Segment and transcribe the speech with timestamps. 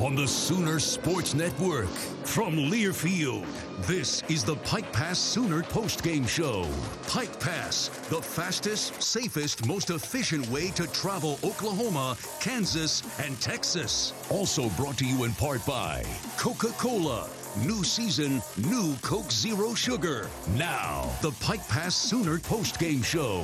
[0.00, 1.88] On the Sooner Sports Network
[2.22, 3.46] from Learfield,
[3.86, 6.68] this is the Pike Pass Sooner postgame show.
[7.08, 14.12] Pike Pass, the fastest, safest, most efficient way to travel Oklahoma, Kansas, and Texas.
[14.28, 16.04] Also brought to you in part by
[16.36, 17.26] Coca Cola.
[17.64, 20.28] New season, new Coke Zero Sugar.
[20.56, 23.42] Now, the Pike Pass Sooner postgame show.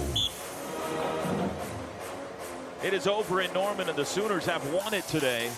[2.85, 5.51] It is over in Norman, and the Sooners have won it today.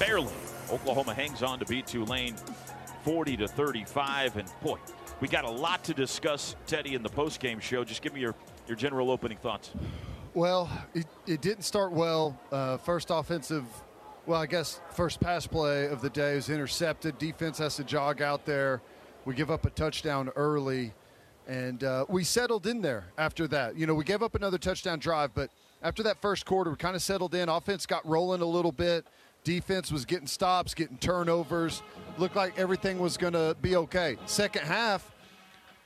[0.00, 0.32] Barely.
[0.72, 2.34] Oklahoma hangs on to beat Tulane
[3.04, 4.38] 40 to 35.
[4.38, 4.78] And boy,
[5.20, 7.84] we got a lot to discuss, Teddy, in the postgame show.
[7.84, 8.34] Just give me your,
[8.66, 9.72] your general opening thoughts.
[10.32, 12.40] Well, it, it didn't start well.
[12.50, 13.66] Uh, first offensive,
[14.24, 17.18] well, I guess first pass play of the day is intercepted.
[17.18, 18.80] Defense has to jog out there.
[19.26, 20.94] We give up a touchdown early,
[21.46, 23.76] and uh, we settled in there after that.
[23.76, 25.50] You know, we gave up another touchdown drive, but
[25.82, 27.50] after that first quarter, we kind of settled in.
[27.50, 29.04] Offense got rolling a little bit.
[29.44, 31.82] Defense was getting stops, getting turnovers.
[32.18, 34.16] Looked like everything was going to be okay.
[34.26, 35.10] Second half,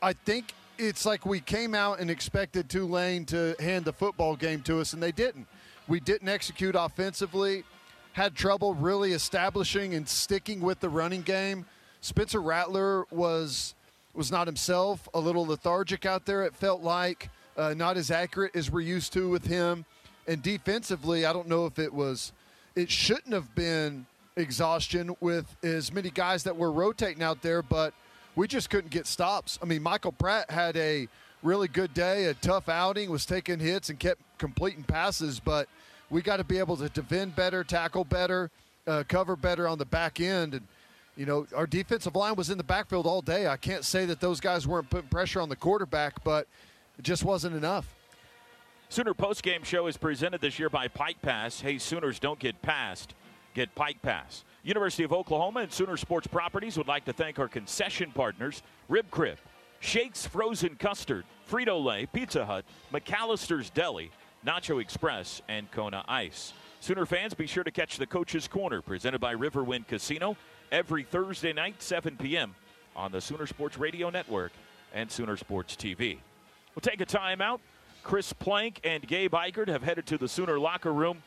[0.03, 4.61] I think it's like we came out and expected Tulane to hand the football game
[4.63, 5.47] to us, and they didn't.
[5.87, 7.65] We didn't execute offensively,
[8.13, 11.67] had trouble really establishing and sticking with the running game.
[12.01, 13.75] Spencer Rattler was
[14.15, 16.45] was not himself, a little lethargic out there.
[16.45, 19.85] It felt like uh, not as accurate as we're used to with him.
[20.29, 22.33] And defensively, I don't know if it was
[22.77, 27.95] it shouldn't have been exhaustion with as many guys that were rotating out there, but
[28.37, 29.59] we just couldn't get stops.
[29.63, 31.09] I mean, Michael Pratt had a
[31.43, 35.69] really good day, a tough outing, was taking hits and kept completing passes, but
[36.11, 38.51] we got to be able to defend better, tackle better,
[38.87, 40.55] uh, cover better on the back end.
[40.55, 40.67] And,
[41.17, 43.47] you know, our defensive line was in the backfield all day.
[43.47, 46.49] I can't say that those guys weren't putting pressure on the quarterback, but
[46.99, 47.94] it just wasn't enough.
[48.89, 51.61] Sooner postgame show is presented this year by Pike Pass.
[51.61, 53.15] Hey, Sooners don't get passed,
[53.55, 54.45] get Pike Pass.
[54.63, 59.11] University of Oklahoma and Sooner Sports Properties would like to thank our concession partners, Rib
[59.11, 59.39] Crib,
[59.81, 64.11] Shakes Frozen Custard, Frito-Lay, Pizza Hut, McAlister's Deli,
[64.47, 66.53] Nacho Express, and Kona Ice.
[66.81, 70.37] Sooner fans, be sure to catch the Coach's Corner, presented by Riverwind Casino,
[70.71, 72.55] every Thursday night, 7 p.m.
[72.95, 74.53] on the Sooner Sports Radio Network
[74.93, 76.19] and Sooner Sports TV.
[76.75, 77.61] We'll take a timeout.
[78.05, 81.23] Chris Plank and Gabe Ikard have headed to the Sooner locker room.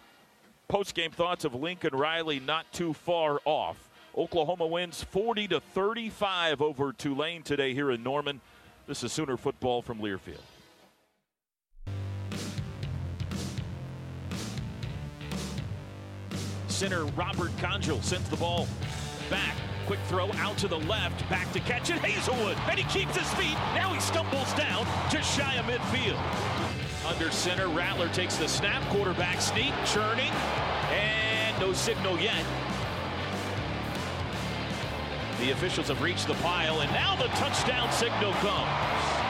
[0.67, 3.89] Post game thoughts of Lincoln Riley not too far off.
[4.15, 8.41] Oklahoma wins 40 to 35 over Tulane today here in Norman.
[8.85, 10.37] This is Sooner football from Learfield.
[16.67, 18.67] Center Robert Congel sends the ball
[19.31, 19.55] back.
[19.87, 21.95] Quick throw out to the left, back to catch it.
[22.01, 23.55] Haselwood, and he keeps his feet.
[23.73, 26.66] Now he stumbles down just shy of midfield.
[27.07, 28.83] Under center, Rattler takes the snap.
[28.89, 30.31] Quarterback sneak, churning,
[30.91, 32.45] and no signal yet.
[35.39, 39.27] The officials have reached the pile, and now the touchdown signal comes.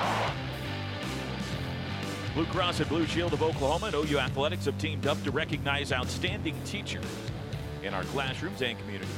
[2.34, 5.92] Blue Cross and Blue Shield of Oklahoma and OU Athletics have teamed up to recognize
[5.92, 7.06] outstanding teachers
[7.84, 9.10] in our classrooms and communities.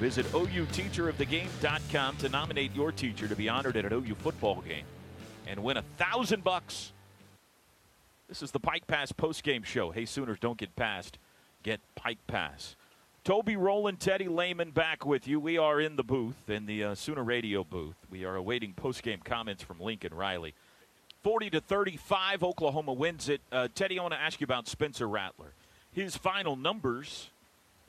[0.00, 4.84] Visit OUTeacherOfTheGame.com to nominate your teacher to be honored at an OU football game
[5.46, 6.92] and win a thousand bucks.
[8.28, 9.90] This is the Pike Pass postgame show.
[9.90, 11.18] Hey, Sooners, don't get past.
[11.62, 12.74] Get Pike Pass.
[13.22, 15.38] Toby Rowland, Teddy Lehman back with you.
[15.38, 17.96] We are in the booth, in the uh, Sooner radio booth.
[18.10, 20.54] We are awaiting postgame comments from Lincoln Riley.
[21.22, 23.40] 40 to 35, Oklahoma wins it.
[23.50, 25.52] Uh, Teddy, I want to ask you about Spencer Rattler.
[25.92, 27.30] His final numbers,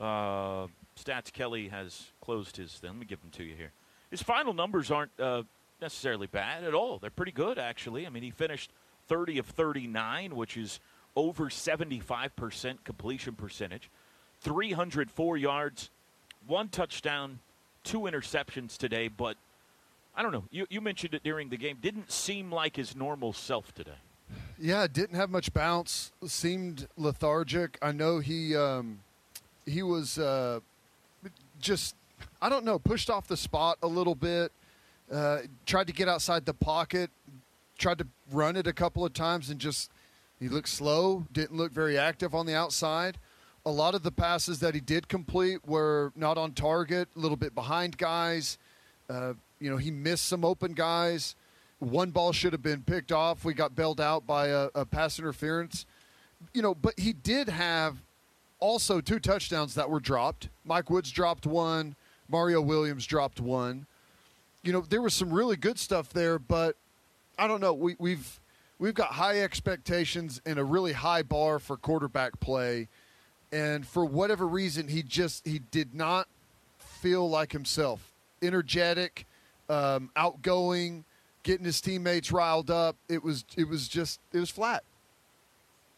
[0.00, 0.68] uh,
[0.98, 2.80] Stats Kelly has closed his.
[2.82, 3.72] Let me give them to you here.
[4.10, 5.42] His final numbers aren't uh,
[5.82, 6.98] necessarily bad at all.
[6.98, 8.06] They're pretty good, actually.
[8.06, 8.70] I mean, he finished
[9.08, 10.80] 30 of 39, which is
[11.14, 13.90] over 75% completion percentage.
[14.40, 15.90] 304 yards,
[16.46, 17.38] one touchdown,
[17.84, 19.36] two interceptions today, but
[20.14, 20.44] I don't know.
[20.50, 21.78] You, you mentioned it during the game.
[21.80, 23.92] Didn't seem like his normal self today.
[24.58, 26.12] Yeah, didn't have much bounce.
[26.26, 27.78] Seemed lethargic.
[27.82, 29.00] I know he um,
[29.66, 30.60] he was uh,
[31.60, 31.94] just
[32.40, 34.52] I don't know pushed off the spot a little bit.
[35.12, 37.10] Uh, tried to get outside the pocket.
[37.78, 39.90] Tried to run it a couple of times and just
[40.40, 41.26] he looked slow.
[41.32, 43.18] Didn't look very active on the outside
[43.66, 47.36] a lot of the passes that he did complete were not on target, a little
[47.36, 48.58] bit behind guys.
[49.10, 51.34] Uh, you know, he missed some open guys.
[51.80, 53.44] One ball should have been picked off.
[53.44, 55.84] We got bailed out by a, a pass interference.
[56.54, 57.96] You know, but he did have
[58.60, 60.48] also two touchdowns that were dropped.
[60.64, 61.96] Mike Woods dropped one.
[62.28, 63.86] Mario Williams dropped one.
[64.62, 66.76] You know, there was some really good stuff there, but
[67.38, 67.72] I don't know.
[67.72, 68.40] We, we've
[68.78, 72.88] we've got high expectations and a really high bar for quarterback play
[73.52, 76.28] and for whatever reason, he just he did not
[76.78, 78.12] feel like himself.
[78.42, 79.26] Energetic,
[79.68, 81.04] um, outgoing,
[81.42, 82.96] getting his teammates riled up.
[83.08, 84.82] It was it was just it was flat.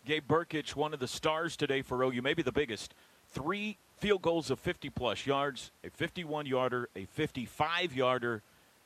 [0.05, 2.94] Gabe Brkic, one of the stars today for OU, maybe the biggest.
[3.31, 8.43] Three field goals of 50 plus yards, a 51 yarder, a 55 yarder,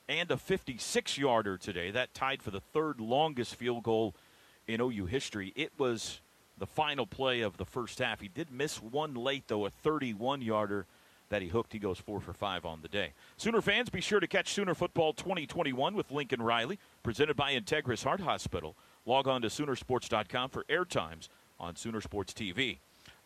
[0.07, 1.91] and a 56 yarder today.
[1.91, 4.15] That tied for the third longest field goal
[4.67, 5.53] in OU history.
[5.55, 6.21] It was
[6.57, 8.21] the final play of the first half.
[8.21, 10.85] He did miss one late, though, a 31 yarder
[11.29, 11.73] that he hooked.
[11.73, 13.13] He goes four for five on the day.
[13.37, 18.03] Sooner fans, be sure to catch Sooner Football 2021 with Lincoln Riley, presented by Integris
[18.03, 18.75] Heart Hospital.
[19.05, 21.29] Log on to Soonersports.com for air times
[21.59, 22.77] on Sooner Sports TV.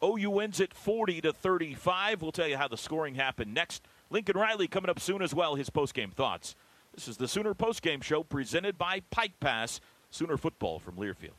[0.03, 2.21] OU wins it 40 to 35.
[2.21, 3.83] We'll tell you how the scoring happened next.
[4.09, 5.55] Lincoln Riley coming up soon as well.
[5.55, 6.55] His postgame thoughts.
[6.97, 9.79] This is the Sooner postgame show presented by Pike Pass.
[10.09, 11.37] Sooner football from Learfield.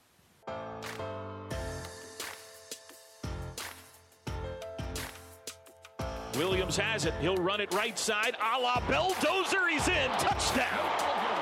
[6.37, 7.15] Williams has it.
[7.21, 8.37] He'll run it right side.
[8.41, 9.69] A la Belldozer.
[9.69, 10.09] He's in.
[10.13, 11.38] Touchdown.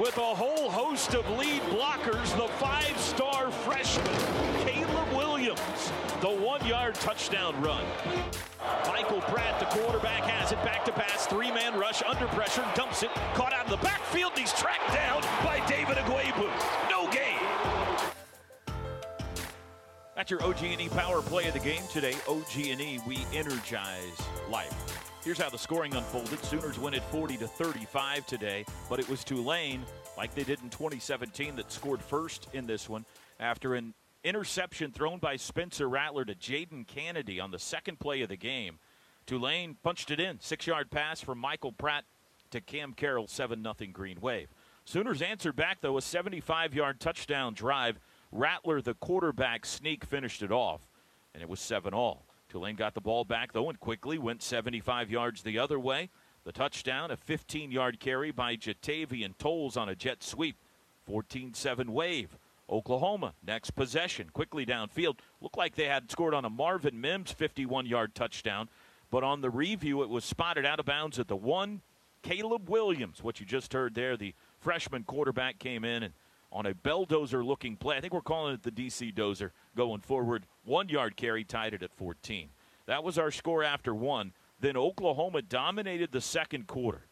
[0.00, 4.06] With a whole host of lead blockers, the five star freshman,
[4.64, 5.92] Caleb Williams,
[6.22, 7.84] the one yard touchdown run.
[8.88, 10.64] Michael Pratt, the quarterback, has it.
[10.64, 11.26] Back to pass.
[11.26, 12.64] Three man rush under pressure.
[12.74, 13.10] Dumps it.
[13.34, 14.32] Caught out of the backfield.
[14.38, 16.48] He's tracked down by David Ugwoegbu.
[16.88, 18.74] No game.
[20.16, 22.14] That's your OG&E power play of the game today.
[22.26, 24.16] OG&E, we energize
[24.48, 25.09] life.
[25.22, 26.42] Here's how the scoring unfolded.
[26.44, 29.84] Sooners win at 40 to 35 today, but it was Tulane,
[30.16, 33.04] like they did in 2017, that scored first in this one
[33.38, 33.92] after an
[34.24, 38.78] interception thrown by Spencer Rattler to Jadon Canady on the second play of the game.
[39.26, 40.40] Tulane punched it in.
[40.40, 42.04] Six yard pass from Michael Pratt
[42.50, 44.48] to Cam Carroll, 7 0 Green Wave.
[44.86, 48.00] Sooners answered back, though, a 75 yard touchdown drive
[48.32, 50.88] Rattler, the quarterback sneak, finished it off,
[51.34, 52.24] and it was 7 all.
[52.50, 56.10] Tulane got the ball back, though, and quickly went 75 yards the other way.
[56.44, 60.56] The touchdown, a 15 yard carry by Jaetavian Toles on a jet sweep.
[61.06, 62.36] 14 7 wave.
[62.68, 65.18] Oklahoma, next possession, quickly downfield.
[65.40, 68.68] Looked like they had scored on a Marvin Mims 51 yard touchdown,
[69.10, 71.82] but on the review, it was spotted out of bounds at the one.
[72.22, 76.14] Caleb Williams, what you just heard there, the freshman quarterback came in and
[76.52, 77.96] on a belldozer looking play.
[77.96, 80.46] I think we're calling it the DC dozer going forward.
[80.64, 82.48] One yard carry tied it at 14.
[82.86, 84.32] That was our score after one.
[84.58, 87.06] Then Oklahoma dominated the second quarter.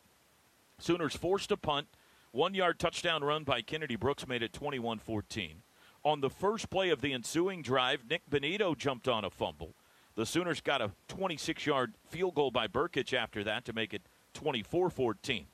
[0.78, 1.86] Sooners forced a punt.
[2.32, 5.62] One yard touchdown run by Kennedy Brooks made it 21 14.
[6.04, 9.74] On the first play of the ensuing drive, Nik Bonitto jumped on a fumble.
[10.14, 14.02] The Sooners got a 26 yard field goal by Brkic after that to make it
[14.34, 15.46] 24 14.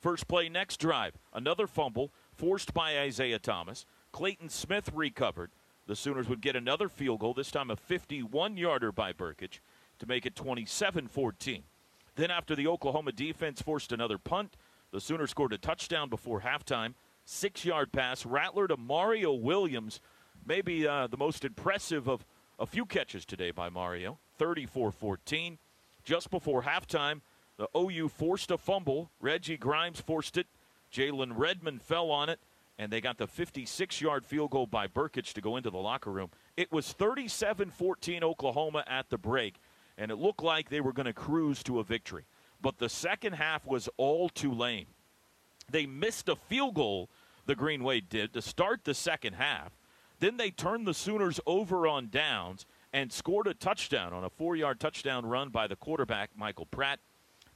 [0.00, 3.86] First play next drive, another fumble forced by Isaiah Thomas.
[4.12, 5.50] Clayton Smith recovered.
[5.86, 9.60] The Sooners would get another field goal, this time a 51 yarder by Brkic
[9.98, 11.62] to make it 27 14.
[12.14, 14.56] Then, after the Oklahoma defense forced another punt,
[14.90, 16.94] the Sooners scored a touchdown before halftime.
[17.24, 18.26] Six yard pass.
[18.26, 20.00] Rattler to Mario Williams.
[20.44, 22.26] Maybe uh, the most impressive of
[22.58, 24.18] a few catches today by Mario.
[24.38, 25.58] 34 14.
[26.04, 27.20] Just before halftime,
[27.56, 29.10] the OU forced a fumble.
[29.20, 30.46] Reggie Grimes forced it.
[30.92, 32.40] Jalen Redmond fell on it,
[32.78, 36.10] and they got the 56 yard field goal by Brkic to go into the locker
[36.10, 36.30] room.
[36.56, 39.56] It was 37 14 Oklahoma at the break
[39.98, 42.24] and it looked like they were going to cruise to a victory.
[42.60, 44.86] But the second half was all Tulane.
[45.70, 47.10] They missed a field goal,
[47.46, 49.72] the Green Wave did, to start the second half.
[50.20, 54.54] Then they turned the Sooners over on downs and scored a touchdown on a four
[54.54, 57.00] yard touchdown run by the quarterback, Michael Pratt.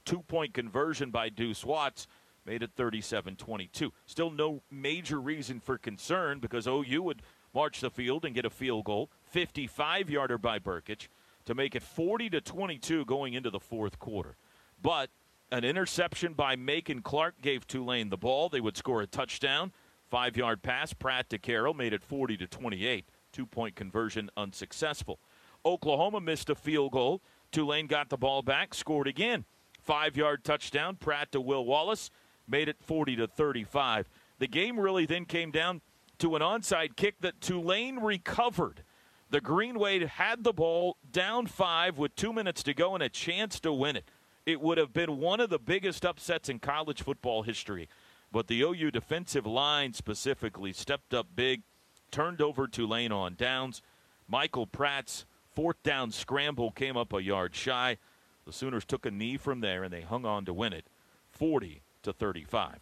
[0.05, 2.07] Two point conversion by Duece Watts
[2.47, 3.93] made it 37 22.
[4.05, 7.21] Still no major reason for concern because OU would
[7.53, 9.11] march the field and get a field goal.
[9.25, 11.09] 55 yarder by Brkic
[11.45, 14.37] to make it 40 to 22 going into the fourth quarter.
[14.81, 15.09] But
[15.51, 18.49] an interception by Macon Clark gave Tulane the ball.
[18.49, 19.71] They would score a touchdown.
[20.09, 23.05] Five yard pass, Pratt to Carroll, made it 40 to 28.
[23.33, 25.19] Two point conversion unsuccessful.
[25.65, 27.21] Oklahoma missed a field goal.
[27.51, 29.45] Tulane got the ball back, scored again.
[29.81, 32.09] Five yard touchdown, Pratt to Will Wallace,
[32.47, 34.09] made it 40 to 35.
[34.39, 35.81] The game really then came down
[36.19, 38.83] to an onside kick that Tulane recovered.
[39.29, 43.09] The Green Wave had the ball down five with two minutes to go and a
[43.09, 44.09] chance to win it.
[44.45, 47.89] It would have been one of the biggest upsets in college football history.
[48.31, 51.63] But the OU defensive line specifically stepped up big,
[52.11, 53.81] turned over Tulane on downs.
[54.27, 57.97] Michael Pratt's fourth down scramble came up a yard shy.
[58.45, 60.87] The Sooners took a knee from there and they hung on to win it
[61.31, 62.79] 40 to 35.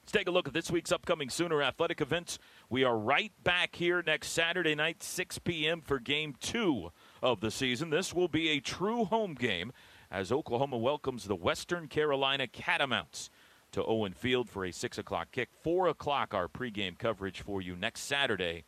[0.00, 2.38] Let's take a look at this week's upcoming Sooner athletic events.
[2.70, 5.82] We are right back here next Saturday night, 6 p.m.
[5.82, 6.90] for game two
[7.22, 7.90] of the season.
[7.90, 9.70] This will be a true home game
[10.10, 13.28] as Oklahoma welcomes the Western Carolina Catamounts
[13.72, 15.50] to Owen Field for a 6 o'clock kick.
[15.62, 18.64] 4 o'clock, our pregame coverage for you next Saturday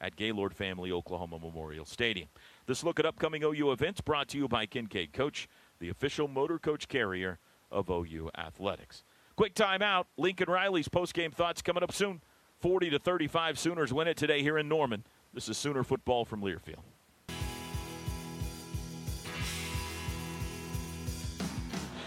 [0.00, 2.28] at Gaylord Family Oklahoma Memorial Stadium.
[2.66, 6.58] This look at upcoming OU events brought to you by Kincaid Coach, the official motor
[6.58, 7.38] coach carrier
[7.70, 9.04] of OU Athletics.
[9.40, 10.04] Quick timeout.
[10.18, 12.20] Lincoln Riley's post-game thoughts coming up soon.
[12.58, 15.02] 40 to 35 Sooners win it today here in Norman.
[15.32, 16.82] This is Sooner football from Learfield.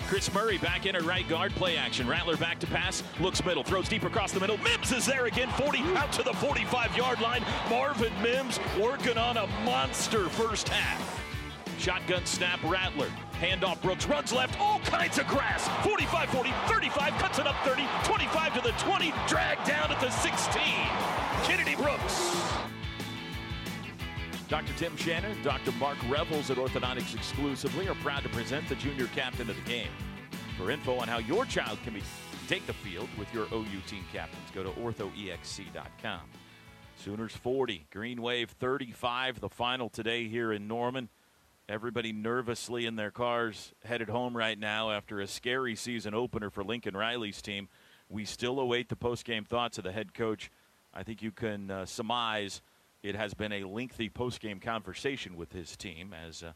[0.07, 2.07] Chris Murray back in at right guard, play action.
[2.07, 4.59] Rattler back to pass, looks middle, throws deep across the middle.
[4.59, 7.43] Mims is there again, 40 out to the 45 yard line.
[7.67, 11.22] Marvin Mims working on a monster first half.
[11.83, 13.09] Shotgun snap, Rattler.
[13.41, 15.67] Handoff, Brooks runs left, all kinds of grass.
[15.85, 20.09] 45 40, 35, cuts it up 30, 25 to the 20, dragged down at the
[20.09, 20.61] 16.
[21.43, 22.31] Kennedy Brooks.
[24.47, 24.71] Dr.
[24.77, 25.73] Tim Shannon, Dr.
[25.73, 29.91] Mark Revels at Orthodontics exclusively are proud to present the junior captain of the game.
[30.57, 32.03] For info on how your child can be,
[32.47, 36.21] take the field with your OU team captains, go to orthoexc.com.
[36.95, 41.09] Sooners 40, Green Wave 35, the final today here in Norman.
[41.69, 46.61] Everybody nervously in their cars headed home right now after a scary season opener for
[46.61, 47.69] Lincoln Riley's team.
[48.09, 50.51] We still await the post-game thoughts of the head coach.
[50.93, 52.61] I think you can uh, surmise
[53.01, 56.51] it has been a lengthy post-game conversation with his team as uh,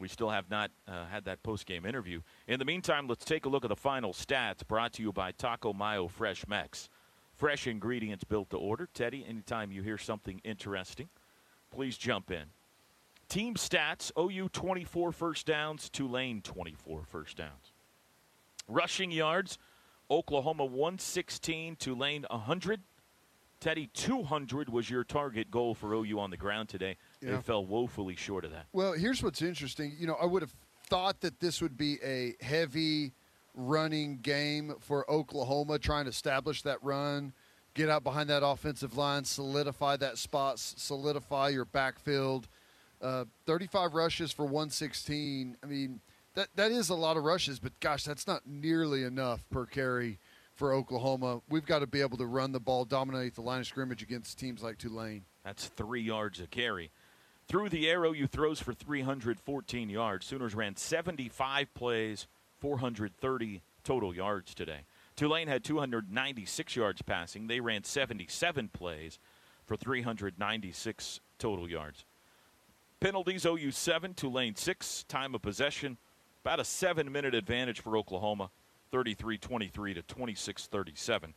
[0.00, 2.20] we still have not uh, had that post-game interview.
[2.48, 5.30] In the meantime, let's take a look at the final stats brought to you by
[5.30, 6.88] Taco Mayo Fresh Mex.
[7.34, 8.88] Fresh ingredients built to order.
[8.92, 11.08] Teddy, anytime you hear something interesting,
[11.70, 12.46] please jump in.
[13.30, 17.72] Team stats OU 24 first downs, Tulane 24 first downs.
[18.66, 19.56] Rushing yards,
[20.10, 22.80] Oklahoma 116, Tulane 100.
[23.60, 26.96] Teddy, 200 was your target goal for OU on the ground today.
[27.22, 27.36] Yeah.
[27.36, 28.66] They fell woefully short of that.
[28.72, 29.94] Well, here's what's interesting.
[29.96, 30.54] You know, I would have
[30.88, 33.12] thought that this would be a heavy
[33.54, 37.32] running game for Oklahoma, trying to establish that run,
[37.74, 42.48] get out behind that offensive line, solidify that spot, solidify your backfield.
[43.00, 45.56] Uh, 35 rushes for 116.
[45.62, 46.00] I mean,
[46.34, 50.18] that that is a lot of rushes, but gosh, that's not nearly enough per carry
[50.54, 51.40] for Oklahoma.
[51.48, 54.38] We've got to be able to run the ball, dominate the line of scrimmage against
[54.38, 55.24] teams like Tulane.
[55.44, 56.90] That's three yards a carry.
[57.48, 60.26] Through the arrow, you throws for 314 yards.
[60.26, 62.26] Sooners ran 75 plays,
[62.60, 64.84] 430 total yards today.
[65.16, 67.46] Tulane had 296 yards passing.
[67.46, 69.18] They ran 77 plays
[69.66, 72.04] for 396 total yards.
[73.00, 75.04] Penalties OU 7, Tulane 6.
[75.04, 75.96] Time of possession,
[76.44, 78.50] about a seven minute advantage for Oklahoma,
[78.92, 81.34] 33 23 to 26 37.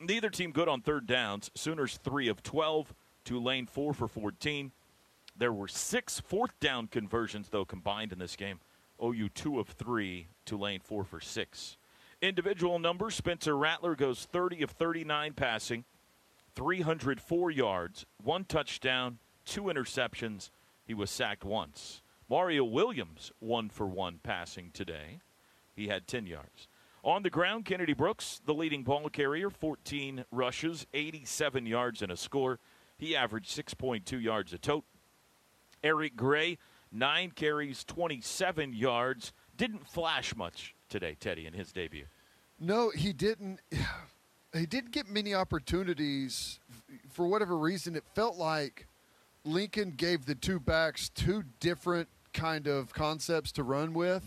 [0.00, 1.50] Neither team good on third downs.
[1.56, 4.70] Sooners 3 of 12, Tulane 4 for 14.
[5.36, 8.60] There were six fourth down conversions, though, combined in this game.
[9.02, 11.76] OU 2 of 3, Tulane 4 for 6.
[12.22, 15.84] Individual numbers Spencer Rattler goes 30 of 39 passing,
[16.54, 20.50] 304 yards, one touchdown, two interceptions.
[20.84, 22.02] He was sacked once.
[22.28, 25.20] Mario Williams, one for one passing today.
[25.74, 26.68] He had 10 yards.
[27.02, 32.16] On the ground, Kennedy Brooks, the leading ball carrier, 14 rushes, 87 yards, and a
[32.16, 32.58] score.
[32.96, 34.84] He averaged 6.2 yards a tote.
[35.82, 36.56] Eric Gray,
[36.90, 39.32] nine carries, 27 yards.
[39.56, 42.06] Didn't flash much today, Teddy, in his debut.
[42.58, 43.60] No, he didn't.
[44.56, 46.60] He didn't get many opportunities.
[47.10, 48.86] For whatever reason, it felt like
[49.44, 54.24] Lincoln gave the two backs two different kind of concepts to run with.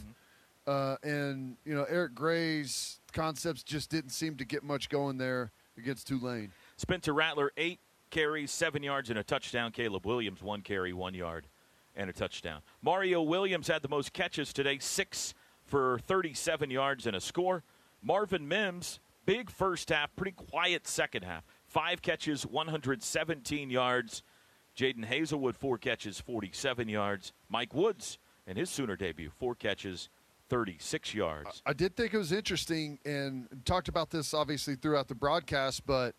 [0.66, 5.52] Uh, and, you know, Eric Gray's concepts just didn't seem to get much going there
[5.78, 6.52] against Tulane.
[6.76, 9.72] Spencer Rattler, eight carries, seven yards, and a touchdown.
[9.72, 11.48] Caleb Williams, one carry, one yard,
[11.96, 12.62] and a touchdown.
[12.82, 15.34] Mario Williams had the most catches today, six
[15.64, 17.64] for 37 yards and a score.
[18.02, 21.44] Marvin Mims, big first half, pretty quiet second half.
[21.66, 24.24] Five catches, 117 yards.
[24.78, 27.34] Jadon Haselwood, four catches, 47 yards.
[27.50, 30.10] Mike Woods, in his Sooner debut, four catches,
[30.50, 31.62] 36 yards.
[31.66, 36.16] I did think it was interesting and talked about this obviously throughout the broadcast, but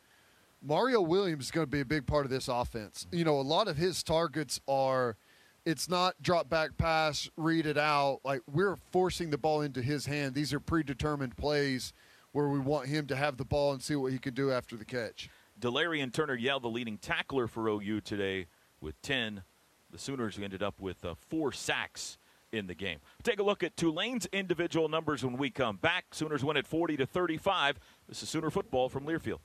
[0.61, 3.07] Mario Williams is going to be a big part of this offense.
[3.13, 5.17] You know, a lot of his targets are
[5.65, 8.21] it's not drop back pass, read it out.
[8.25, 10.35] Like we're forcing the ball into his hand.
[10.35, 11.93] These are predetermined plays
[12.33, 14.77] where we want him to have the ball and see what he can do after
[14.77, 15.31] the catch.
[15.59, 18.47] Delarrin Turner Yell, the leading tackler for OU today,
[18.81, 19.43] with 10.
[19.91, 22.19] The Sooners ended up with uh, four sacks
[22.53, 22.99] in the game.
[23.23, 26.07] Take a look at Tulane's individual numbers when we come back.
[26.13, 27.79] Sooners win at 40 to 35.
[28.09, 29.41] This is Sooner football from Learfield.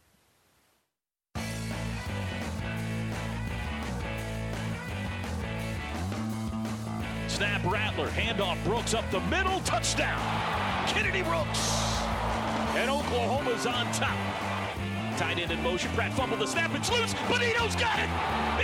[7.28, 10.22] Snap Rattler, handoff Brooks up the middle, touchdown.
[10.88, 11.82] Kennedy Brooks.
[12.76, 14.53] And Oklahoma's on top.
[15.18, 15.92] Tight end in motion.
[15.92, 16.74] Pratt fumbled the snap.
[16.74, 17.14] It's loose.
[17.14, 18.10] Bonitto's got it.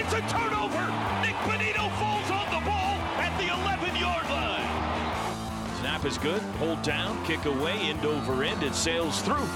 [0.01, 0.81] It's a turnover.
[1.21, 5.75] Nik Bonitto falls on the ball at the 11 yard line.
[5.79, 6.41] Snap is good.
[6.57, 7.23] Hold down.
[7.25, 7.73] Kick away.
[7.73, 8.63] End over end.
[8.63, 9.47] It sails through.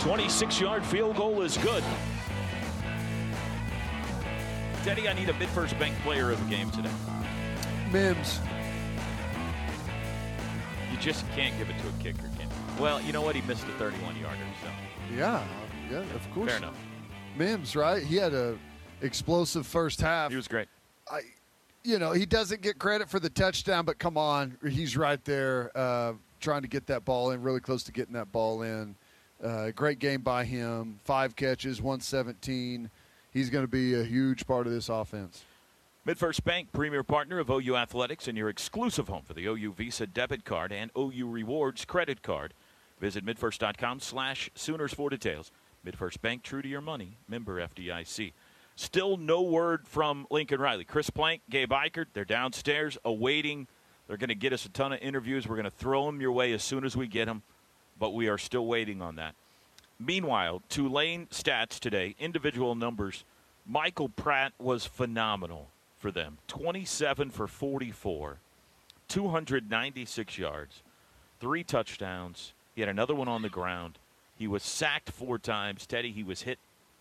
[0.00, 1.82] 26 yard field goal is good.
[4.84, 6.90] Teddy, I need a MidFirst Bank player of the game today.
[7.90, 8.40] Mims.
[10.90, 12.82] You just can't give it to a kicker, can you?
[12.82, 13.34] Well, you know what?
[13.34, 14.68] He missed a 31 yarder, so.
[15.14, 15.42] Yeah,
[15.90, 16.50] yeah, of course.
[16.50, 16.78] Fair enough.
[17.36, 18.02] Mims, right?
[18.02, 18.58] He had a
[19.00, 20.30] explosive first half.
[20.30, 20.68] He was great.
[21.10, 21.20] I,
[21.84, 25.70] you know, he doesn't get credit for the touchdown, but come on, he's right there
[25.76, 28.94] uh, trying to get that ball in, really close to getting that ball in.
[29.42, 30.98] Uh, great game by him.
[31.04, 32.90] Five catches, 117.
[33.32, 35.44] He's going to be a huge part of this offense.
[36.06, 40.06] MidFirst Bank, premier partner of OU Athletics and your exclusive home for the OU Visa
[40.06, 42.54] debit card and OU Rewards credit card.
[42.98, 45.52] Visit midfirst.com slash Sooners for details.
[45.88, 47.16] MidFirst Bank, true to your money.
[47.28, 48.32] Member FDIC.
[48.76, 50.84] Still no word from Lincoln Riley.
[50.84, 53.66] Chris Plank, Gabe Ikard, they're downstairs awaiting.
[54.06, 55.48] They're going to get us a ton of interviews.
[55.48, 57.42] We're going to throw them your way as soon as we get them,
[57.98, 59.34] but we are still waiting on that.
[59.98, 63.24] Meanwhile, Tulane stats today, individual numbers.
[63.66, 68.38] Michael Pratt was phenomenal for them 27 for 44,
[69.08, 70.82] 296 yards,
[71.40, 72.52] three touchdowns.
[72.76, 73.98] He had another one on the ground.
[74.38, 75.84] He was sacked four times.
[75.86, 76.58] Teddy, he was hit,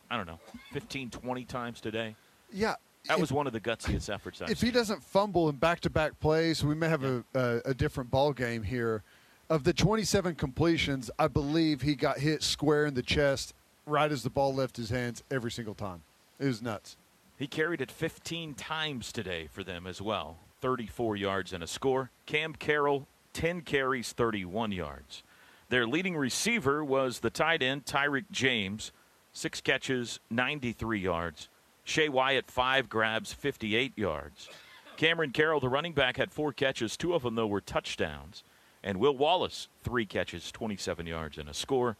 [0.09, 0.39] I don't know,
[0.73, 2.15] 15, 20 times today.
[2.51, 2.75] Yeah.
[3.07, 6.19] That if- was one of the gutsiest efforts I've if he doesn't fumble in back-to-back
[6.19, 9.03] plays, we may have a, a, a different ball game here.
[9.49, 13.53] Of the 27 completions, I believe he got hit square in the chest
[13.85, 16.01] right as the ball left his hands every single time.
[16.39, 16.97] It was nuts.
[17.37, 20.37] He carried it 15 times today for them as well.
[20.59, 22.11] 34 yards and a score.
[22.25, 25.23] Cam Carroll, 10 carries, 31 yards.
[25.69, 28.91] Their leading receiver was the tight end, Tyrick James,
[29.33, 31.49] six catches, 93 yards.
[31.85, 34.49] Shae Wyatt, five grabs, 58 yards.
[34.95, 36.97] Cameron Carroll, the running back, had four catches.
[36.97, 38.43] Two of them, though, were touchdowns.
[38.83, 41.97] And Will Wallace, three catches, 27 yards, and a score.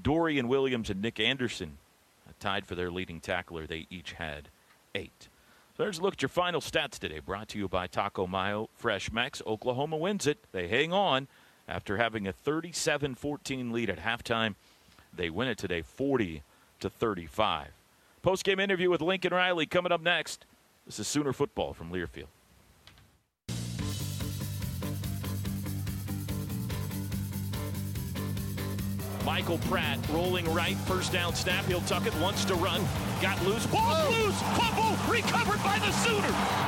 [0.00, 1.78] Dorian Williams and Nick Anderson
[2.26, 3.66] uh, tied for their leading tackler.
[3.66, 4.48] They each had
[4.94, 5.28] eight.
[5.76, 8.68] So There's a look at your final stats today, brought to you by Taco Mayo
[8.76, 9.42] Fresh Mex.
[9.46, 10.38] Oklahoma wins it.
[10.52, 11.28] They hang on
[11.68, 14.54] after having a 37 14 lead at halftime.
[15.14, 16.42] They win it today 40
[16.80, 17.68] to 35.
[18.22, 20.44] Post game interview with Lincoln Riley coming up next.
[20.86, 22.28] This is Sooner football from Learfield.
[29.24, 31.64] Michael Pratt rolling right, first down snap.
[31.66, 32.82] He'll tuck it, wants to run,
[33.20, 36.67] got loose, ball loose, fumble recovered by the Sooners.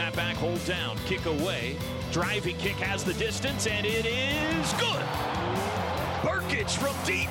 [0.00, 0.14] Smith.
[0.14, 1.76] Snap back, hold down, kick away.
[2.12, 5.04] Driving kick has the distance, and it is good.
[6.22, 7.28] Brkic from deep.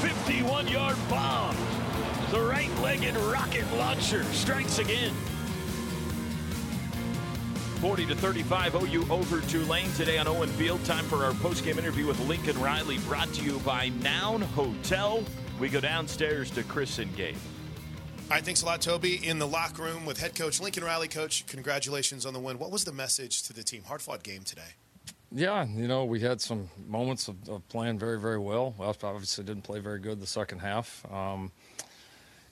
[0.00, 1.56] 51 yard bomb.
[2.30, 5.12] The right legged rocket launcher strikes again.
[7.80, 10.82] 40 to 35, OU over Tulane today on Owen Field.
[10.84, 15.22] Time for our post-game interview with Lincoln Riley, brought to you by Noun Hotel.
[15.60, 17.36] We go downstairs to Chris and Gabe.
[18.28, 19.24] All right, thanks a lot, Toby.
[19.24, 21.06] In the locker room with head coach Lincoln Riley.
[21.06, 22.58] Coach, congratulations on the win.
[22.58, 23.84] What was the message to the team?
[23.84, 24.74] Hard fought game today.
[25.30, 28.74] Yeah, you know, we had some moments of, of playing very, very well.
[28.80, 31.06] We obviously didn't play very good the second half.
[31.08, 31.52] Um,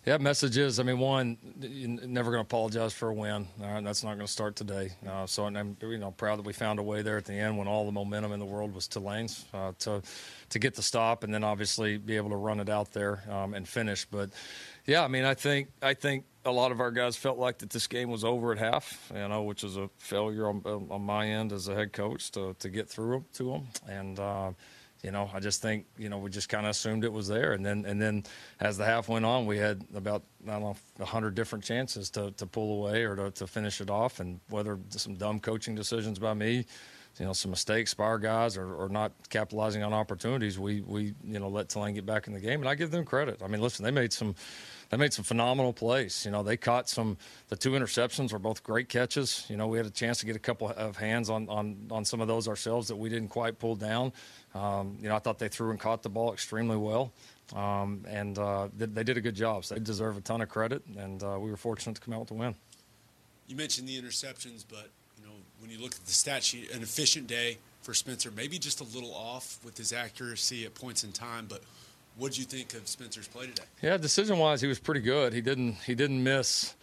[0.07, 3.49] yeah, message is, I mean, one, you're never going to apologize for a win.
[3.59, 4.91] That's not going to start today.
[5.09, 7.57] Uh, so I'm, you know, proud that we found a way there at the end
[7.57, 10.03] when all the momentum in the world was Tulane's uh, to
[10.51, 13.55] to get the stop and then obviously be able to run it out there um,
[13.55, 14.05] and finish.
[14.05, 14.31] But
[14.87, 17.71] yeah, I mean, I think I think a lot of our guys felt like that
[17.71, 21.27] this game was over at half, you know, which is a failure on, on my
[21.27, 24.53] end as a head coach to to get through to them and uh,
[25.05, 27.53] you know, I just think you know we just kind of assumed it was there,
[27.53, 28.25] and then and then
[28.59, 30.63] as the half went on, we had about I don't
[30.99, 34.41] know hundred different chances to to pull away or to, to finish it off, and
[34.49, 36.65] whether some dumb coaching decisions by me,
[37.19, 41.15] you know, some mistakes by our guys, or, or not capitalizing on opportunities, we we
[41.23, 43.43] you know let Tulane get back in the game, and I give them credit.
[43.45, 44.35] I mean, listen, they made some
[44.95, 46.25] they made some phenomenal plays.
[46.25, 47.17] You know, they caught some.
[47.49, 49.45] The two interceptions were both great catches.
[49.49, 52.05] You know, we had a chance to get a couple of hands on on on
[52.05, 54.13] some of those ourselves that we didn't quite pull down.
[54.55, 57.13] Um, you know, I thought they threw and caught the ball extremely well,
[57.57, 59.65] um, and uh, they, they, did a good job.
[59.65, 62.21] So they deserve a ton of credit, and uh, we were fortunate to come out
[62.21, 62.55] with the win.
[63.49, 66.83] You mentioned the interceptions, but you know, when you look at the stat sheet, an
[66.83, 71.11] efficient day for Spencer, maybe just a little off with his accuracy at points in
[71.11, 71.63] time, but
[72.17, 73.65] what did you think of Spencer's play today?
[73.83, 75.33] Yeah, decision wise, he was pretty good.
[75.33, 76.75] He didn't he didn't miss.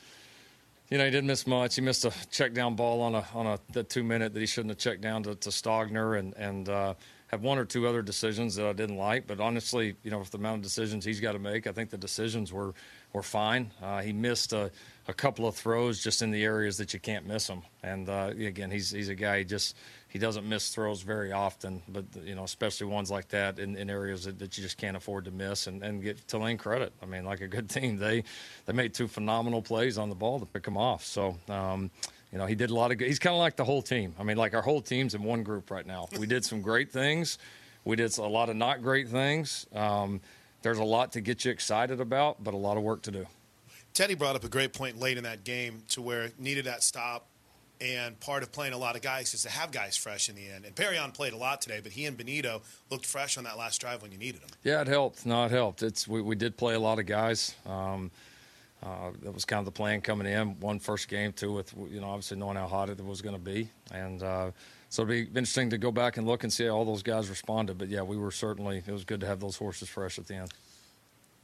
[0.89, 1.76] You know, he didn't miss much.
[1.76, 4.46] He missed a check down ball on a on a the two minute that he
[4.46, 6.94] shouldn't have checked down to, to Stogner, and and uh,
[7.28, 9.26] had one or two other decisions that I didn't like.
[9.26, 11.89] But honestly, you know, with the amount of decisions he's got to make, I think
[11.89, 12.74] the decisions were
[13.13, 13.72] were fine.
[13.82, 14.70] Uh, he missed a,
[15.08, 17.62] a couple of throws just in the areas that you can't miss them.
[17.84, 19.78] And uh, again, he's he's a guy he just
[20.12, 23.89] he doesn't miss throws very often, but you know, especially ones like that in, in
[23.89, 25.67] areas that, that, you just can't afford to miss.
[25.67, 26.91] And, and get Tulane credit.
[27.02, 28.26] I mean, like a good team, they
[28.65, 31.04] they made two phenomenal plays on the ball to pick them off.
[31.04, 31.38] So.
[31.50, 31.89] Um,
[32.32, 33.10] you know, he did a lot of good.
[33.10, 34.15] He's kind of like the whole team.
[34.17, 36.08] I mean, like our whole team's in one group right now.
[36.17, 37.38] We did some great things.
[37.84, 39.67] We did a lot of not great things.
[39.76, 40.21] Um,
[40.62, 43.26] there's a lot to get you excited about, but a lot of work to do.
[43.93, 47.28] Teddy brought up a great point late in that game to where needed that stop.
[47.82, 50.48] And part of playing a lot of guys is to have guys fresh in the
[50.48, 50.65] end.
[50.65, 53.82] And Perrion played a lot today, but he and Bonitto looked fresh on that last
[53.82, 54.50] drive when you needed them.
[54.63, 55.26] Yeah, it helped.
[55.26, 55.82] No, it helped.
[55.82, 57.56] It's we, we did play a lot of guys.
[57.65, 58.12] Um,
[58.84, 60.60] uh, that was kind of the plan coming in.
[60.60, 63.41] One first game, too, with you know obviously knowing how hot it was going to
[63.41, 64.52] be, and uh,
[64.89, 67.30] so it'll be interesting to go back and look and see how all those guys
[67.30, 67.78] responded.
[67.78, 70.36] But yeah, we were certainly it was good to have those horses fresh at the
[70.36, 70.52] end.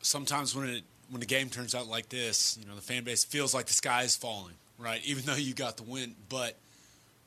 [0.01, 3.23] Sometimes when it when the game turns out like this, you know the fan base
[3.23, 5.01] feels like the sky is falling, right?
[5.05, 6.55] Even though you got the win, but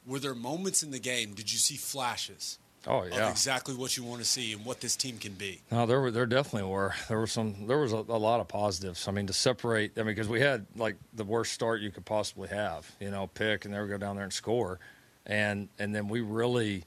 [0.07, 1.35] were there moments in the game?
[1.35, 2.59] Did you see flashes?
[2.87, 5.61] Oh yeah, exactly what you want to see and what this team can be.
[5.71, 8.49] No, there were there definitely were there were some there was a, a lot of
[8.49, 9.07] positives.
[9.07, 12.07] I mean, to separate, I mean, because we had like the worst start you could
[12.07, 14.79] possibly have, you know, pick and they would go down there and score,
[15.27, 16.85] and and then we really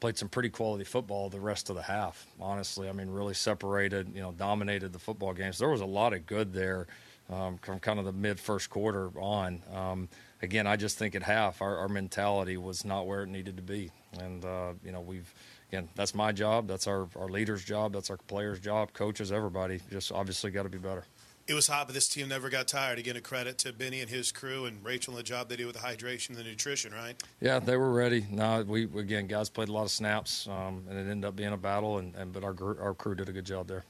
[0.00, 2.26] played some pretty quality football the rest of the half.
[2.40, 5.58] Honestly, I mean, really separated, you know, dominated the football games.
[5.58, 6.88] There was a lot of good there
[7.30, 9.62] um, from kind of the mid first quarter on.
[9.74, 10.08] Um,
[10.42, 13.62] again, I just think at half our, our mentality was not where it needed to
[13.62, 13.90] be.
[14.18, 15.32] And uh, you know we've
[15.68, 16.68] again that's my job.
[16.68, 17.92] That's our, our leader's job.
[17.92, 19.80] That's our players job coaches everybody.
[19.90, 21.04] Just obviously got to be better.
[21.46, 22.98] It was hot but this team never got tired.
[22.98, 25.66] Again a credit to benny and his crew and rachel and the job they did
[25.66, 27.22] with the hydration and the nutrition right?
[27.40, 28.26] Yeah they were ready.
[28.30, 31.52] No we again guys played a lot of snaps um, and it ended up being
[31.52, 33.84] a battle and, and but our, our crew did a good job there.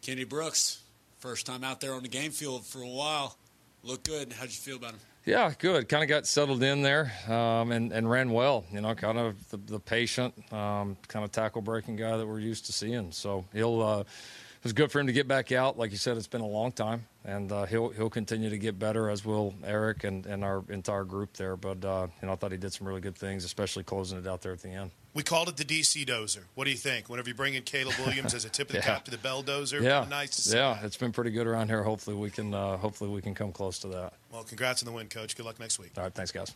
[0.00, 0.81] Kenny brooks
[1.22, 3.38] first time out there on the game field for a while
[3.84, 4.32] Looked good.
[4.32, 5.00] How'd you feel about him?
[5.24, 5.88] Yeah, good.
[5.88, 8.64] Kind of got settled in there um, and, and ran well.
[8.70, 12.40] You know, kind of the, the patient, um, kind of tackle breaking guy that we're
[12.40, 13.12] used to seeing.
[13.12, 13.82] So he'll.
[13.82, 15.76] Uh, it was good for him to get back out.
[15.76, 18.78] Like you said, it's been a long time, and uh, he'll he'll continue to get
[18.78, 21.56] better as will Eric and, and our entire group there.
[21.56, 24.26] But uh, you know, I thought he did some really good things, especially closing it
[24.28, 24.92] out there at the end.
[25.14, 26.44] We called it the DC dozer.
[26.54, 27.10] What do you think?
[27.10, 28.84] Whenever you bring in Caleb Williams as a tip of the Yeah.
[28.84, 30.84] cap to the bell dozer, Yeah, nice to see yeah, that.
[30.84, 31.82] it's been pretty good around here.
[31.82, 34.14] Hopefully we can uh, hopefully we can come close to that.
[34.32, 35.36] Well, congrats on the win, Coach.
[35.36, 35.90] Good luck next week.
[35.98, 36.54] All right, thanks, guys.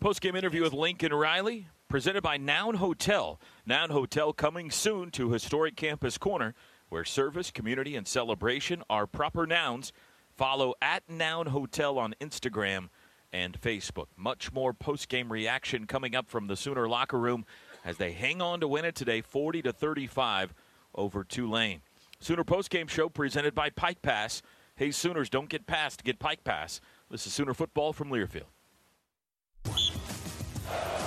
[0.00, 3.38] Post game interview with Lincoln Riley, presented by Noun Hotel.
[3.66, 6.54] Noun Hotel coming soon to historic Campus Corner,
[6.88, 9.92] where service, community, and celebration are proper nouns.
[10.36, 12.88] Follow at Noun Hotel on Instagram
[13.32, 14.06] and Facebook.
[14.16, 17.44] Much more post game reaction coming up from the Sooner locker room
[17.84, 20.54] as they hang on to win it today, 40 to 35
[20.94, 21.82] over Tulane.
[22.20, 24.42] Sooner post game show presented by Pike Pass.
[24.76, 26.80] Hey, Sooners, don't get past, get Pike Pass.
[27.10, 28.44] This is Sooner football from Learfield.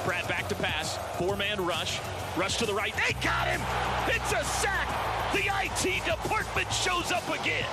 [0.06, 0.98] Pratt back to pass.
[1.18, 2.00] Four man rush.
[2.38, 2.94] Rush to the right.
[2.94, 3.62] They got him.
[4.08, 4.88] It's a sack.
[5.34, 7.66] The IT department shows up again.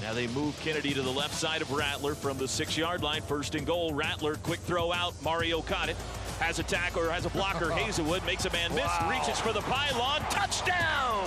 [0.00, 3.20] Now they move Kennedy to the left side of Rattler from the six yard line.
[3.20, 3.92] First and goal.
[3.92, 5.12] Rattler, quick throw out.
[5.22, 5.96] Mario caught it.
[6.42, 7.66] Has a tackle or has a blocker.
[7.70, 8.90] Haselwood makes a man miss.
[9.08, 10.22] Reaches for the pylon.
[10.28, 11.24] Touchdown.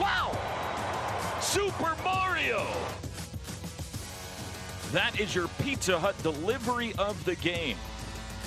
[0.00, 0.38] Wow.
[1.40, 2.64] Super Mario.
[4.92, 7.76] That is your Pizza Hut delivery of the game.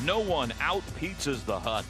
[0.05, 1.83] No one out pizzas the Hut.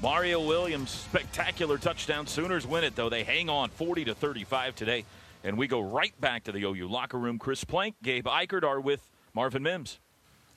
[0.00, 2.28] Mario Williams, spectacular touchdown.
[2.28, 3.08] Sooners win it though.
[3.08, 5.04] They hang on 40 to 35 today,
[5.42, 7.40] and we go right back to the OU locker room.
[7.40, 9.98] Chris Plank, Gabe Ikard are with Marvin Mims.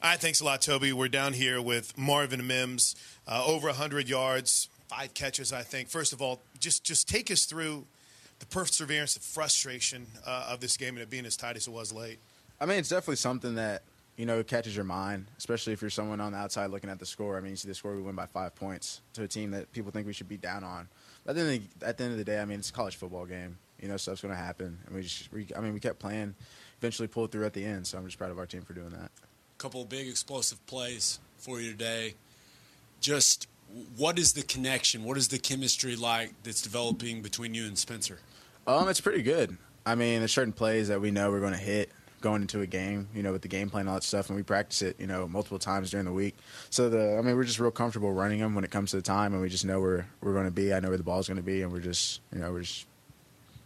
[0.04, 0.94] All right, thanks a lot, Toby.
[0.94, 2.96] We're down here with Marvin Mims,
[3.28, 5.90] uh, over 100 yards, five catches, I think.
[5.90, 7.86] First of all, just just take us through
[8.40, 11.72] the perseverance, the frustration uh, of this game and it being as tight as it
[11.72, 12.20] was late.
[12.60, 13.84] I mean, it's definitely something that
[14.18, 17.06] you know catches your mind, especially if you're someone on the outside looking at the
[17.06, 17.38] score.
[17.38, 19.72] I mean, you see the score, we win by five points to a team that
[19.72, 20.88] people think we should be down on.
[21.24, 22.70] But at the end of the, at the, end of the day, I mean, it's
[22.70, 23.58] a college football game.
[23.82, 26.36] You know, stuff's going to happen, and we just, we, I mean, we kept playing,
[26.78, 27.88] eventually pulled through at the end.
[27.88, 29.10] So I'm just proud of our team for doing that.
[29.58, 32.16] Couple of big explosive plays for you today.
[33.00, 33.48] Just
[33.98, 35.04] what is the connection?
[35.04, 38.20] What is the chemistry like that's developing between you and Spencer?
[38.68, 39.58] Um, it's pretty good.
[39.86, 41.92] I mean, there's certain plays that we know we're going to hit
[42.22, 44.36] going into a game, you know, with the game plan and all that stuff, and
[44.36, 46.36] we practice it, you know, multiple times during the week.
[46.72, 49.04] So the, I mean, we're just real comfortable running them when it comes to the
[49.04, 50.74] time, and we just know where we're going to be.
[50.74, 52.88] I know where the ball's going to be, and we're just, you know, we're just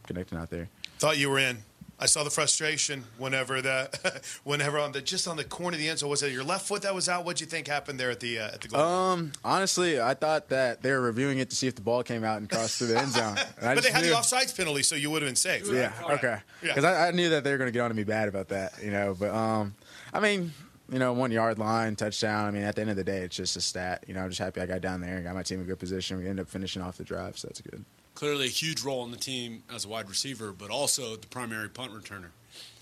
[0.08, 0.68] connecting out there.
[0.98, 1.60] Thought you were in.
[2.02, 5.90] I saw the frustration whenever that, whenever on the just on the corner of the
[5.90, 6.10] end zone.
[6.10, 7.26] Was it your left foot that was out?
[7.26, 8.80] What'd you think happened there at the uh, at the goal?
[8.82, 12.24] Um, honestly, I thought that they were reviewing it to see if the ball came
[12.24, 13.36] out and crossed through the end zone.
[13.62, 15.68] But they had knew- the offsides penalty, so you would have been safe.
[15.68, 15.76] right?
[15.76, 15.94] Yeah.
[16.12, 16.38] Okay.
[16.64, 16.70] Yeah.
[16.70, 18.48] Because I, I knew that they were going to get on to me bad about
[18.50, 19.16] that, you know.
[19.20, 19.76] But um,
[20.14, 20.54] I mean,
[20.92, 22.46] you know, one yard line, touchdown.
[22.46, 24.06] I mean, at the end of the day, it's just a stat.
[24.08, 25.68] You know, I'm just happy I got down there and got my team in a
[25.68, 26.18] good position.
[26.18, 27.84] We ended up finishing off the drive, so that's good.
[28.20, 31.70] Clearly, a huge role in the team as a wide receiver, but also the primary
[31.70, 32.32] punt returner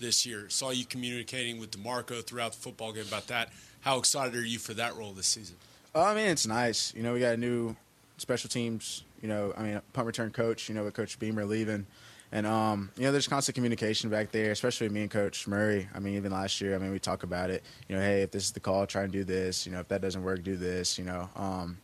[0.00, 0.46] this year.
[0.48, 3.50] Saw you communicating with DeMarco throughout the football game about that.
[3.82, 5.54] How excited are you for that role this season?
[5.94, 6.92] Oh, I mean, it's nice.
[6.92, 7.76] You know, we got a new
[8.16, 9.04] special teams.
[9.22, 10.68] You know, I mean, punt return coach.
[10.68, 11.86] You know, with Coach Beamer leaving,
[12.32, 15.88] and um, you know, there's constant communication back there, especially me and Coach Murray.
[15.94, 17.62] I mean, even last year, I mean, we talk about it.
[17.88, 19.66] You know, hey, if this is the call, try and do this.
[19.66, 20.98] You know, if that doesn't work, do this.
[20.98, 21.78] You know, um,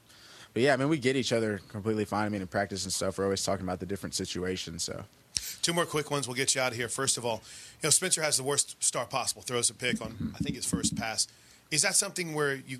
[0.54, 2.26] but yeah, I mean, we get each other completely fine.
[2.26, 4.84] I mean, in practice and stuff, we're always talking about the different situations.
[4.84, 5.04] So.
[5.62, 6.28] Two more quick ones.
[6.28, 6.88] We'll get you out of here.
[6.88, 7.42] First of all,
[7.82, 9.42] you know Spencer has the worst start possible.
[9.42, 11.26] Throws a pick on I think his first pass.
[11.70, 12.78] Is that something where you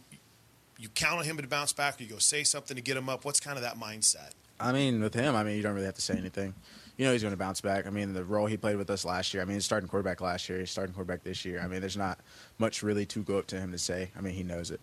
[0.79, 3.09] you count on him to bounce back, or you go say something to get him
[3.09, 3.25] up?
[3.25, 4.31] What's kind of that mindset?
[4.61, 6.55] I mean, with him, I mean, you don't really have to say anything.
[6.97, 7.87] You know, he's going to bounce back.
[7.89, 9.43] I mean, the role he played with us last year.
[9.43, 10.61] I mean, he's starting quarterback last year.
[10.61, 11.61] He's starting quarterback this year.
[11.61, 12.21] I mean, there's not
[12.59, 14.11] much really to go up to him to say.
[14.17, 14.81] I mean, he knows it.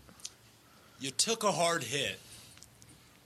[1.00, 2.20] You took a hard hit.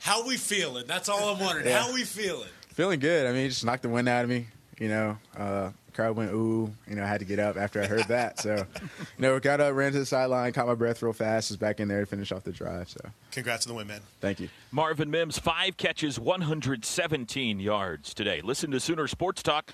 [0.05, 0.83] How we feeling?
[0.85, 1.65] That's all I'm wondering.
[1.65, 1.81] Yeah.
[1.81, 2.47] How we feeling?
[2.75, 3.25] Feeling good.
[3.25, 4.45] I mean, he just knocked the wind out of me.
[4.77, 6.71] You know, uh, crowd went ooh.
[6.87, 8.39] You know, I had to get up after I heard that.
[8.39, 8.87] So, you
[9.17, 11.87] know, got up, ran to the sideline, caught my breath real fast, was back in
[11.87, 12.87] there to finish off the drive.
[12.87, 12.99] So,
[13.31, 14.01] Congrats on the win, man.
[14.21, 14.49] thank you.
[14.71, 18.41] Marvin Mims, five catches, 117 yards today.
[18.41, 19.71] Listen to Sooner Sports Talk,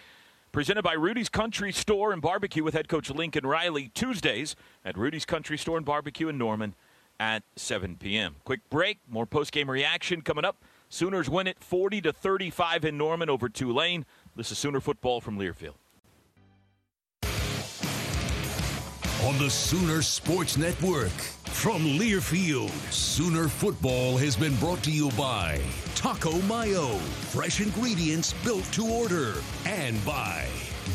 [0.53, 5.25] presented by Rudy's Country Store and Barbecue with head coach Lincoln Riley, Tuesdays at Rudy's
[5.25, 6.73] Country Store and Barbecue in Norman
[7.21, 8.37] at 7 p.m.
[8.43, 10.57] Quick break, more post-game reaction coming up.
[10.89, 14.07] Sooners win it 40 to 35 in Norman over Tulane.
[14.35, 15.75] This is Sooner football from Learfield.
[19.23, 25.61] On the Sooner Sports Network from Learfield, Sooner football has been brought to you by
[25.93, 26.97] Taco Mayo,
[27.29, 30.47] fresh ingredients built to order, and by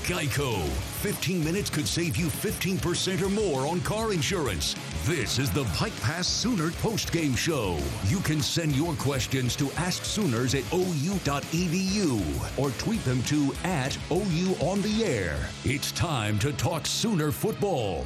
[0.06, 0.62] Geico.
[1.02, 4.76] 15 minutes could save you 15% or more on car insurance.
[5.04, 7.76] This is the Pike Pass Sooner postgame show.
[8.04, 12.22] You can send your questions to Ask Sooners at ou.edu
[12.56, 15.50] or tweet them to at OU on the air.
[15.64, 18.04] It's time to talk Sooner football.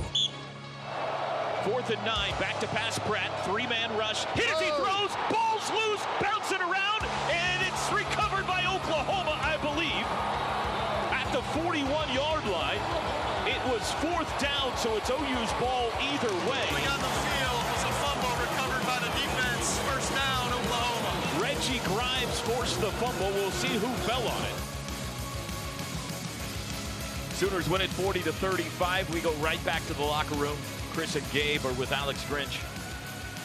[1.65, 3.31] Fourth and nine, back to pass Pratt.
[3.45, 4.25] Three man rush.
[4.33, 4.79] Hit as he oh.
[4.81, 5.13] throws.
[5.31, 6.07] Ball's loose.
[6.19, 7.05] Bouncing around.
[7.31, 7.50] And
[11.81, 12.81] 31-yard line.
[13.47, 16.67] It was fourth down, so it's OU's ball either way.
[16.69, 19.79] Going on the field was a fumble recovered by the defense.
[19.89, 21.43] First down, Oklahoma.
[21.43, 23.31] Reggie Grimes forced the fumble.
[23.33, 24.57] We'll see who fell on it.
[27.37, 29.15] Sooners win it 40 to 35.
[29.15, 30.59] We go right back to the locker room.
[30.93, 32.61] Chris and Gabe are with Alex Grinch.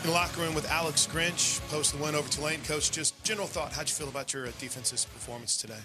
[0.04, 2.62] In the locker room with Alex Grinch, post the win over Tulane.
[2.64, 3.72] Coach, just general thought.
[3.72, 5.80] How'd you feel about your defense's performance today?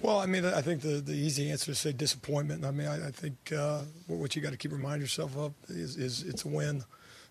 [0.00, 2.64] Well, I mean, I think the, the easy answer is say disappointment.
[2.64, 5.96] I mean, I, I think uh, what you got to keep reminding yourself of is,
[5.96, 6.84] is it's a win,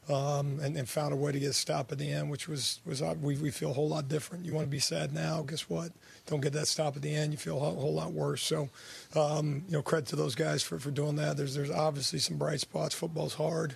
[0.09, 2.79] um, and, and found a way to get a stop at the end, which was
[2.85, 4.45] was uh, we, we feel a whole lot different.
[4.45, 5.43] You want to be sad now?
[5.43, 5.91] Guess what?
[6.25, 7.31] Don't get that stop at the end.
[7.31, 8.41] You feel a whole, whole lot worse.
[8.43, 8.69] So,
[9.15, 11.37] um, you know, credit to those guys for, for doing that.
[11.37, 12.95] There's there's obviously some bright spots.
[12.95, 13.75] Football's hard.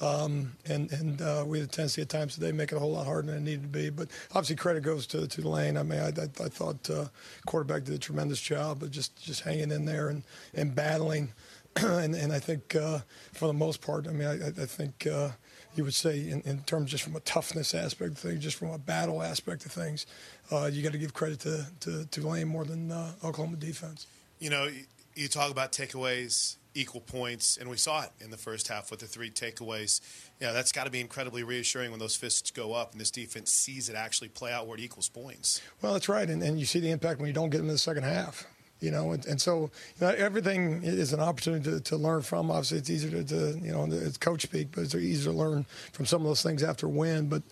[0.00, 2.92] Um, and and uh, we had a tendency at times today make it a whole
[2.92, 3.90] lot harder than it needed to be.
[3.90, 5.76] But obviously, credit goes to Tulane.
[5.76, 7.06] I mean, I, I, I thought uh,
[7.46, 10.22] quarterback did a tremendous job of just just hanging in there and
[10.54, 11.32] and battling.
[11.76, 13.00] and and I think uh,
[13.32, 15.06] for the most part, I mean, I, I think.
[15.06, 15.30] Uh,
[15.76, 18.70] you would say, in, in terms just from a toughness aspect of things, just from
[18.70, 20.06] a battle aspect of things,
[20.50, 24.06] uh, you got to give credit to, to, Tulane more than uh, Oklahoma defense.
[24.40, 24.68] You know,
[25.14, 29.00] you talk about takeaways, equal points, and we saw it in the first half with
[29.00, 30.00] the three takeaways.
[30.40, 33.52] Yeah, that's got to be incredibly reassuring when those fists go up and this defense
[33.52, 35.60] sees it actually play out where it equals points.
[35.82, 37.72] Well, that's right, and, and you see the impact when you don't get them in
[37.72, 38.46] the second half
[38.80, 42.50] you know, and, and so you know, everything is an opportunity to, to learn from.
[42.50, 45.66] Obviously, it's easier to, to, you know, it's coach speak, but it's easier to learn
[45.92, 47.28] from some of those things after win.
[47.28, 47.42] But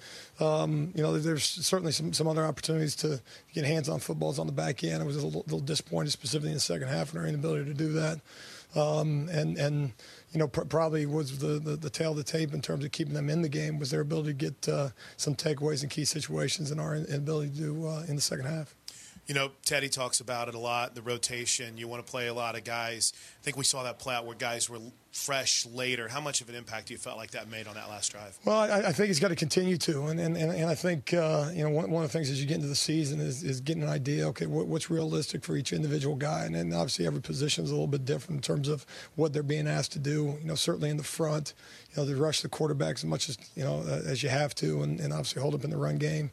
[0.40, 3.20] um, you know, there's certainly some, some other opportunities to
[3.52, 5.02] get hands on footballs on the back end.
[5.02, 7.74] I was a little, little disappointed, specifically in the second half, in our inability to
[7.74, 8.20] do that.
[8.74, 9.92] Um, and and
[10.33, 12.92] you know, pr- probably was the, the, the tail of the tape in terms of
[12.92, 16.04] keeping them in the game was their ability to get uh, some takeaways in key
[16.04, 18.74] situations and our inability to do uh, in the second half.
[19.26, 21.76] You know, Teddy talks about it a lot, the rotation.
[21.76, 23.12] You want to play a lot of guys.
[23.38, 24.78] I think we saw that play out where guys were
[25.18, 26.09] fresh later.
[26.09, 28.38] How much of an impact do you felt like that made on that last drive?
[28.44, 30.07] Well, I, I think he's got to continue to.
[30.07, 32.46] And, and, and I think, uh, you know, one, one of the things as you
[32.46, 35.72] get into the season is, is getting an idea, okay, what, what's realistic for each
[35.72, 36.44] individual guy.
[36.44, 39.42] And then obviously every position is a little bit different in terms of what they're
[39.42, 40.37] being asked to do.
[40.40, 41.54] You know, certainly in the front,
[41.94, 44.54] you know, to rush the quarterback as much as, you know, uh, as you have
[44.57, 46.31] to and, and obviously hold up in the run game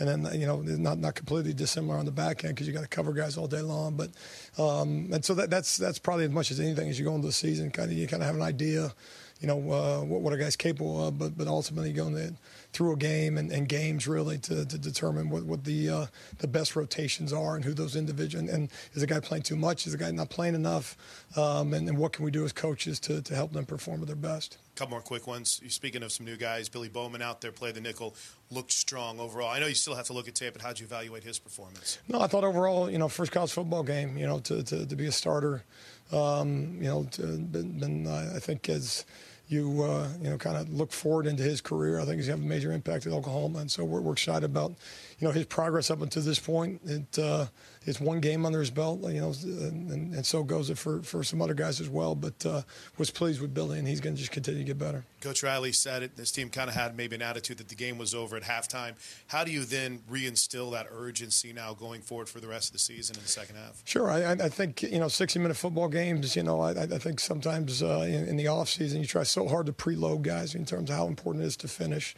[0.00, 2.82] and then you know not not completely dissimilar on the back end because you got
[2.82, 3.96] to cover guys all day long.
[3.96, 4.10] But
[4.58, 7.26] um, and so that, that's that's probably as much as anything as you go into
[7.26, 8.94] the season, kind of you kind of have an idea,
[9.40, 11.18] you know, uh, what what a guy's capable of.
[11.18, 12.34] But but ultimately going to
[12.72, 16.06] through a game and, and games really to, to determine what, what the uh,
[16.38, 19.86] the best rotations are and who those individual and, is the guy playing too much?
[19.86, 20.96] Is the guy not playing enough?
[21.36, 24.06] Um, and, and what can we do as coaches to, to help them perform at
[24.06, 24.58] their best?
[24.76, 25.58] A couple more quick ones.
[25.62, 26.68] You're speaking of some new guys.
[26.68, 28.14] Billy Bowman out there, played the nickel,
[28.50, 29.48] looked strong overall.
[29.48, 31.98] I know you still have to look at tape, but how'd you evaluate his performance?
[32.06, 34.96] No, I thought overall, you know, first college football game, you know, to, to, to
[34.96, 35.64] be a starter,
[36.12, 39.04] um, you know, to, been, been uh, I think as
[39.48, 41.98] you uh, you know kind of look forward into his career.
[41.98, 44.44] I think he's going have a major impact at Oklahoma, and so we're, we're excited
[44.44, 44.74] about
[45.18, 46.80] you know his progress up until this point.
[46.84, 47.46] It, uh,
[47.88, 51.24] it's one game under his belt, you know, and, and, so goes it for, for
[51.24, 52.14] some other guys as well.
[52.14, 52.62] But uh,
[52.98, 55.04] was pleased with Billy, and he's going to just continue to get better.
[55.22, 56.16] Coach Riley said it.
[56.16, 58.94] This team kind of had maybe an attitude that the game was over at halftime.
[59.28, 62.78] How do you then reinstill that urgency now going forward for the rest of the
[62.78, 63.82] season in the second half?
[63.84, 66.36] Sure, I, I think you know, sixty-minute football games.
[66.36, 69.48] You know, I, I think sometimes uh, in, in, the off season you try so
[69.48, 72.14] hard to preload guys in terms of how important it is to finish,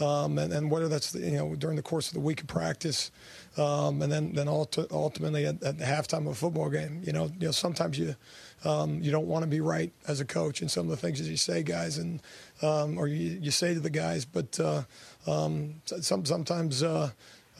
[0.00, 2.48] um, and, and whether that's the, you know during the course of the week of
[2.48, 3.10] practice.
[3.58, 7.02] Um, and then then ultimately at, at, the halftime of a football game.
[7.04, 8.16] You know, you know sometimes you
[8.64, 11.18] um, you don't want to be right as a coach in some of the things
[11.18, 12.22] that you say, guys, and
[12.62, 14.82] um, or you, you say to the guys, but uh,
[15.26, 16.82] um, some, sometimes.
[16.82, 17.10] Uh,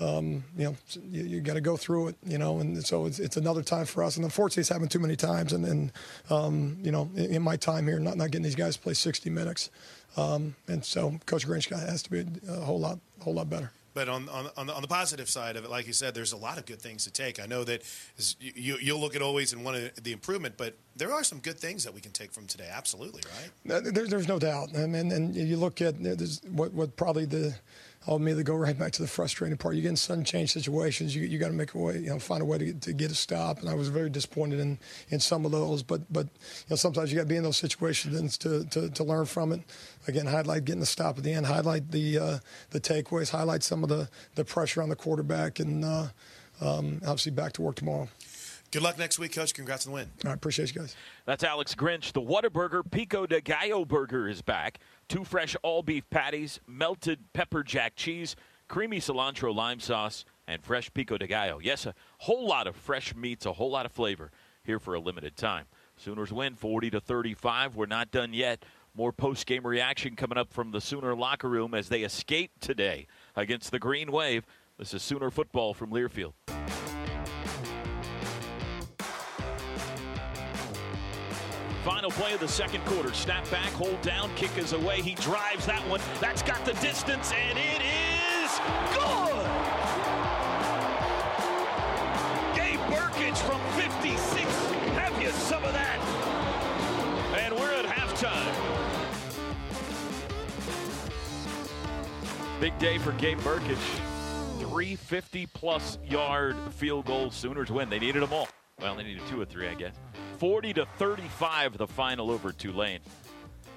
[0.00, 0.76] um, you know,
[1.10, 3.84] you, you got to go through it, you know, and so it's, it's, another time
[3.84, 4.16] for us.
[4.16, 5.52] And unfortunately, it's happened too many times.
[5.52, 5.92] And, and
[6.28, 8.94] um, you know, in, in, my time here, not, not getting these guys to play
[8.94, 9.70] 60 minutes.
[10.16, 13.70] Um, and so Coach Grinch has to be a whole lot, a whole lot better.
[13.94, 16.32] But on, on, on, the, on the positive side of it, like you said, there's
[16.32, 17.40] a lot of good things to take.
[17.40, 17.82] I know that
[18.40, 21.84] you, you'll look at always and want the improvement, but there are some good things
[21.84, 22.70] that we can take from today.
[22.72, 23.22] Absolutely,
[23.66, 23.84] right?
[23.84, 24.72] There's, there's no doubt.
[24.72, 25.94] And, and, and you look at
[26.50, 27.54] what, what probably the
[28.06, 29.76] I'll immediately go right back to the frustrating part.
[29.76, 32.18] You get in sudden change situations, you, you got to make a way, you know,
[32.18, 33.60] find a way to get, to get a stop.
[33.60, 34.78] And I was very disappointed in,
[35.10, 35.82] in some of those.
[35.82, 39.04] But but you know, sometimes you got to be in those situations to, to, to
[39.04, 39.60] learn from it.
[40.08, 42.38] Again, highlight getting the stop at the end, highlight the uh,
[42.70, 46.08] the takeaways, highlight some of the, the pressure on the quarterback, and uh,
[46.60, 48.08] um, obviously back to work tomorrow.
[48.72, 49.52] Good luck next week, Coach.
[49.52, 50.10] Congrats on the win.
[50.24, 50.96] I appreciate you guys.
[51.26, 52.12] That's Alex Grinch.
[52.14, 54.78] The Whataburger Pico de Gallo burger is back.
[55.12, 58.34] Two fresh all beef patties, melted pepper jack cheese,
[58.66, 61.58] creamy cilantro lime sauce, and fresh pico de gallo.
[61.62, 64.30] Yes, a whole lot of fresh meats, a whole lot of flavor
[64.64, 65.66] here for a limited time.
[65.98, 67.76] Sooners win 40 to 35.
[67.76, 68.64] We're not done yet.
[68.94, 73.06] More post game reaction coming up from the Sooner locker room as they escape today
[73.36, 74.46] against the Green Wave.
[74.78, 76.32] This is Sooner football from Learfield.
[81.84, 83.12] Final play of the second quarter.
[83.12, 85.02] Snap back, hold down, kick is away.
[85.02, 86.00] He drives that one.
[86.20, 88.60] That's got the distance, and it is
[88.94, 89.42] good.
[92.54, 94.44] Gabe Brkic from 56.
[94.94, 95.98] Have you some of that?
[97.40, 98.52] And we're at halftime.
[102.60, 103.76] Big day for Gabe Brkic.
[104.60, 107.32] 350 plus yard field goal.
[107.32, 107.90] Sooners win.
[107.90, 108.46] They needed them all.
[108.80, 109.94] Well, they needed two or three, I guess.
[110.42, 112.98] 40 to 35, the final over Tulane.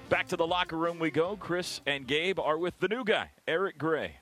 [0.08, 1.36] Back to the locker room we go.
[1.36, 4.16] Chris and Gabe are with the new guy, Eric Gray.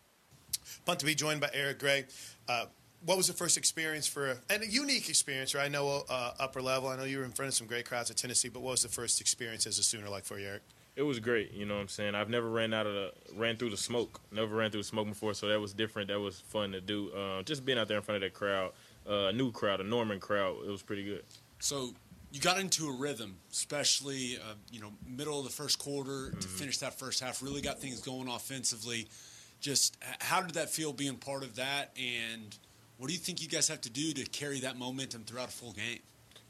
[0.84, 2.04] Fun to be joined by Eric Gray.
[2.46, 2.66] Uh,
[3.06, 5.54] what was the first experience for and a unique experience?
[5.54, 6.90] Right, I know uh, upper level.
[6.90, 8.82] I know you were in front of some great crowds at Tennessee, but what was
[8.82, 10.62] the first experience as a Sooner like for you, Eric?
[10.96, 11.54] It was great.
[11.54, 12.14] You know what I'm saying?
[12.14, 14.20] I've never ran out of the ran through the smoke.
[14.30, 16.08] Never ran through the smoke before, so that was different.
[16.08, 17.10] That was fun to do.
[17.10, 18.72] Uh, just being out there in front of that crowd,
[19.08, 20.56] uh, a new crowd, a Norman crowd.
[20.66, 21.24] It was pretty good.
[21.58, 21.94] So
[22.34, 26.40] you got into a rhythm, especially uh, you know middle of the first quarter mm-hmm.
[26.40, 27.40] to finish that first half.
[27.40, 29.06] Really got things going offensively.
[29.60, 32.54] Just how did that feel being part of that, and
[32.98, 35.52] what do you think you guys have to do to carry that momentum throughout a
[35.52, 36.00] full game?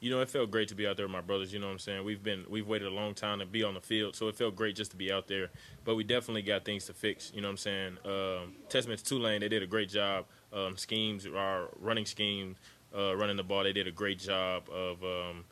[0.01, 1.53] You know, it felt great to be out there with my brothers.
[1.53, 2.03] You know what I'm saying?
[2.03, 4.55] We've been we've waited a long time to be on the field, so it felt
[4.55, 5.51] great just to be out there.
[5.83, 7.31] But we definitely got things to fix.
[7.35, 7.97] You know what I'm saying?
[8.05, 10.25] Um, testament to Tulane, they did a great job.
[10.51, 12.55] Um, schemes, our running scheme,
[12.97, 15.03] uh, running the ball, they did a great job of.
[15.03, 15.45] Um,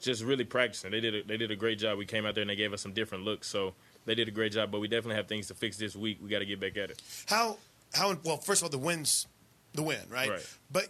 [0.00, 0.90] just really practicing.
[0.90, 1.98] They did a, they did a great job.
[1.98, 3.48] We came out there and they gave us some different looks.
[3.48, 3.74] So
[4.04, 4.70] they did a great job.
[4.70, 6.18] But we definitely have things to fix this week.
[6.22, 7.02] We got to get back at it.
[7.26, 7.58] How
[7.94, 8.38] how well?
[8.38, 9.26] First of all, the wins,
[9.74, 10.30] the win, right?
[10.30, 10.56] Right.
[10.70, 10.88] But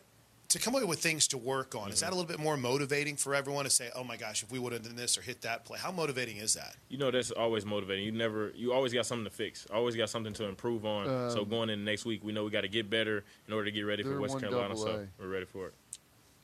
[0.48, 1.92] to come away with things to work on, mm-hmm.
[1.92, 4.50] is that a little bit more motivating for everyone to say, "Oh my gosh, if
[4.50, 5.78] we would have done this or hit that play"?
[5.78, 6.74] How motivating is that?
[6.88, 8.04] You know, that's always motivating.
[8.04, 9.66] You never, you always got something to fix.
[9.72, 11.08] Always got something to improve on.
[11.08, 13.66] Um, so going in next week, we know we got to get better in order
[13.66, 14.76] to get ready for West Carolina.
[14.76, 15.74] So we're ready for it.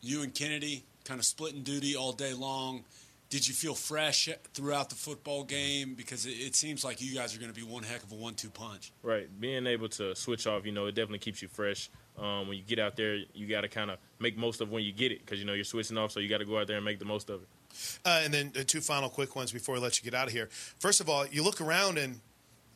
[0.02, 2.84] You and Kennedy kind of splitting duty all day long.
[3.30, 5.94] Did you feel fresh throughout the football game?
[5.94, 8.14] Because it, it seems like you guys are going to be one heck of a
[8.14, 8.92] one-two punch.
[9.02, 9.28] Right.
[9.40, 11.90] Being able to switch off, you know, it definitely keeps you fresh.
[12.16, 14.84] Um, when you get out there, you got to kind of make most of when
[14.84, 16.68] you get it because you know you're switching off, so you got to go out
[16.68, 17.48] there and make the most of it.
[18.04, 20.32] Uh, and then uh, two final quick ones before we let you get out of
[20.32, 20.48] here.
[20.78, 22.20] First of all, you look around and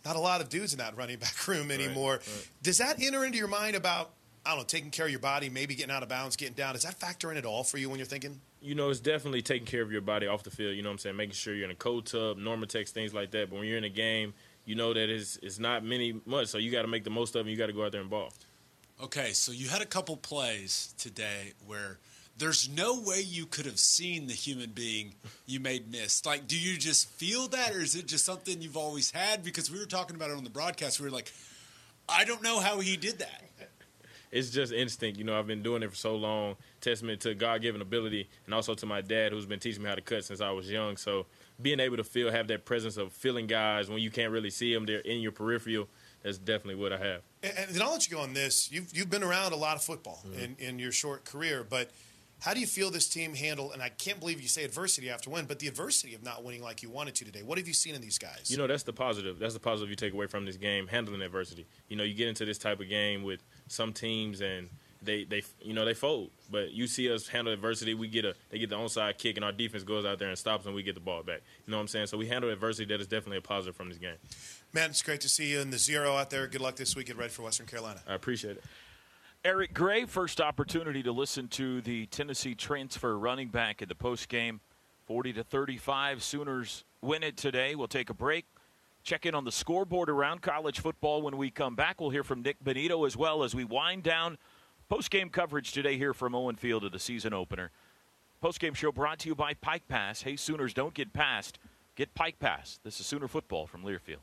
[0.04, 2.12] not a lot of dudes in that running back room anymore.
[2.12, 2.48] Right, right.
[2.62, 4.10] Does that enter into your mind about
[4.44, 6.74] I don't know, taking care of your body, maybe getting out of bounds, getting down?
[6.74, 8.40] Does that factor in at all for you when you're thinking?
[8.60, 10.74] you know, it's definitely taking care of your body off the field.
[10.74, 11.16] You know what I'm saying?
[11.16, 13.50] Making sure you're in a cold tub, NormaTecs, things like that.
[13.50, 14.34] But when you're in a game,
[14.64, 17.36] you know that it's, it's not many much, so you got to make the most
[17.36, 17.50] of it.
[17.50, 18.32] You got to go out there and ball.
[19.02, 21.98] Okay, so you had a couple plays today where
[22.36, 25.14] there's no way you could have seen the human being
[25.46, 26.26] you made miss.
[26.26, 29.44] Like, do you just feel that, or is it just something you've always had?
[29.44, 30.98] Because we were talking about it on the broadcast.
[30.98, 31.32] We were like,
[32.08, 33.42] I don't know how he did that
[34.30, 35.18] it's just instinct.
[35.18, 36.56] You know, I've been doing it for so long.
[36.80, 39.94] Testament to God given ability, and also to my dad, who's been teaching me how
[39.94, 40.96] to cut since I was young.
[40.96, 41.26] So
[41.60, 44.72] being able to feel, have that presence of feeling guys when you can't really see
[44.72, 45.88] them, they're in your peripheral.
[46.22, 47.22] That's definitely what I have.
[47.42, 48.70] And, and then I'll let you go on this.
[48.72, 50.38] You've you've been around a lot of football mm-hmm.
[50.38, 51.90] in, in your short career, but
[52.40, 53.72] how do you feel this team handle?
[53.72, 56.62] And I can't believe you say adversity after win, but the adversity of not winning
[56.62, 57.42] like you wanted to today.
[57.42, 58.48] What have you seen in these guys?
[58.48, 59.40] You know, that's the positive.
[59.40, 61.66] That's the positive you take away from this game, handling adversity.
[61.88, 64.68] You know, you get into this type of game with some teams and
[65.02, 66.30] they they you know they fold.
[66.50, 67.94] But you see us handle adversity.
[67.94, 70.38] We get a they get the onside kick and our defense goes out there and
[70.38, 71.42] stops and we get the ball back.
[71.66, 72.06] You know what I'm saying?
[72.06, 72.86] So we handle adversity.
[72.86, 74.16] That is definitely a positive from this game.
[74.72, 76.46] Man, it's great to see you in the zero out there.
[76.46, 77.06] Good luck this week.
[77.06, 78.00] Get ready for Western Carolina.
[78.06, 78.64] I appreciate it.
[79.44, 84.28] Eric Gray, first opportunity to listen to the Tennessee transfer running back in the post
[84.28, 84.60] game.
[85.06, 86.22] 40 to 35.
[86.22, 87.74] Sooners win it today.
[87.74, 88.44] We'll take a break.
[89.08, 91.98] Check in on the scoreboard around college football when we come back.
[91.98, 94.36] We'll hear from Nik Bonitto as well as we wind down
[94.90, 97.70] post game coverage today here from Owen Field of the season opener.
[98.42, 100.20] Post game show brought to you by Pike Pass.
[100.20, 101.58] Hey, Sooners, don't get past.
[101.96, 102.80] Get Pike Pass.
[102.84, 104.18] This is Sooner football from Learfield.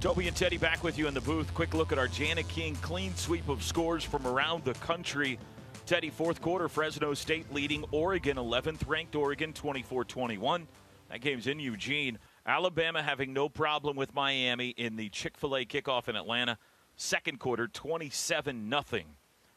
[0.00, 1.52] Toby and Teddy back with you in the booth.
[1.54, 5.40] Quick look at our Jani-King clean sweep of scores from around the country.
[5.86, 10.68] Teddy, fourth quarter, Fresno State leading Oregon, 11th ranked Oregon, 24 21.
[11.08, 12.18] That game's in Eugene.
[12.46, 16.58] Alabama having no problem with Miami in the Chick fil A kickoff in Atlanta.
[16.96, 19.02] Second quarter, 27 0.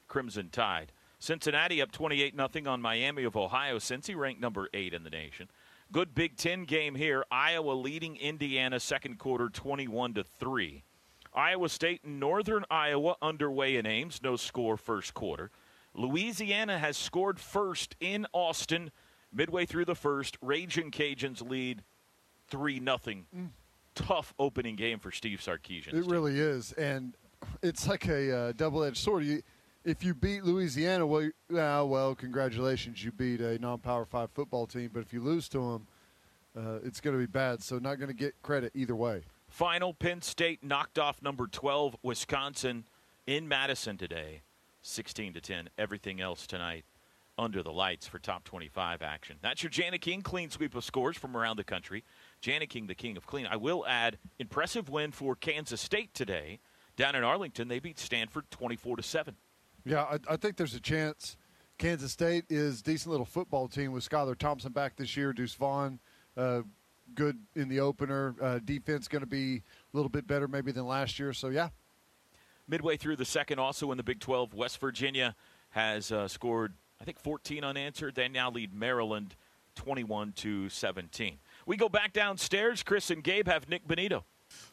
[0.07, 0.91] Crimson Tide.
[1.19, 3.77] Cincinnati up 28 0 on Miami of Ohio.
[3.77, 5.49] Cincy ranked number eight in the nation.
[5.91, 7.23] Good Big Ten game here.
[7.29, 10.83] Iowa leading Indiana second quarter 21 to 3.
[11.33, 14.21] Iowa State and Northern Iowa underway in Ames.
[14.23, 15.51] No score first quarter.
[15.93, 18.91] Louisiana has scored first in Austin
[19.31, 20.37] midway through the first.
[20.41, 21.83] Raging Cajuns lead
[22.49, 22.99] 3 0.
[23.95, 25.93] Tough opening game for Steve Sarkisian.
[25.93, 27.13] It really is, and
[27.61, 29.25] it's like a uh, double-edged sword.
[29.25, 29.41] You,
[29.83, 34.67] if you beat Louisiana, well, you- ah, well, congratulations, you beat a non-power five football
[34.67, 34.89] team.
[34.93, 35.87] But if you lose to them,
[36.57, 37.61] uh, it's going to be bad.
[37.61, 39.23] So not going to get credit either way.
[39.47, 42.85] Final Penn State knocked off number 12 Wisconsin
[43.25, 44.41] in Madison today,
[44.81, 45.69] 16 to 10.
[45.77, 46.85] Everything else tonight
[47.37, 49.37] under the lights for top 25 action.
[49.41, 52.03] That's your Jani-King clean sweep of scores from around the country.
[52.41, 53.45] Jani-King, the king of clean.
[53.45, 56.59] I will add impressive win for Kansas State today
[56.95, 57.67] down in Arlington.
[57.67, 59.35] They beat Stanford 24 to 7.
[59.85, 61.37] Yeah, I, I think there's a chance.
[61.77, 65.31] Kansas State is decent little football team with Skylar Thompson back this year.
[65.31, 65.99] Deuce Vaughn,
[66.35, 66.61] uh,
[67.15, 68.35] good in the opener.
[68.41, 69.55] Uh, defense going to be
[69.93, 71.31] a little bit better maybe than last year.
[71.31, 71.69] So yeah,
[72.69, 75.35] Midway through the second, also in the Big 12, West Virginia
[75.71, 78.13] has uh, scored, I think, 14 unanswered.
[78.13, 79.35] They now lead Maryland
[79.75, 81.39] 21 to 17.
[81.69, 82.81] We go back downstairs.
[82.81, 84.23] Chris and Gabe have Nik Bonitto.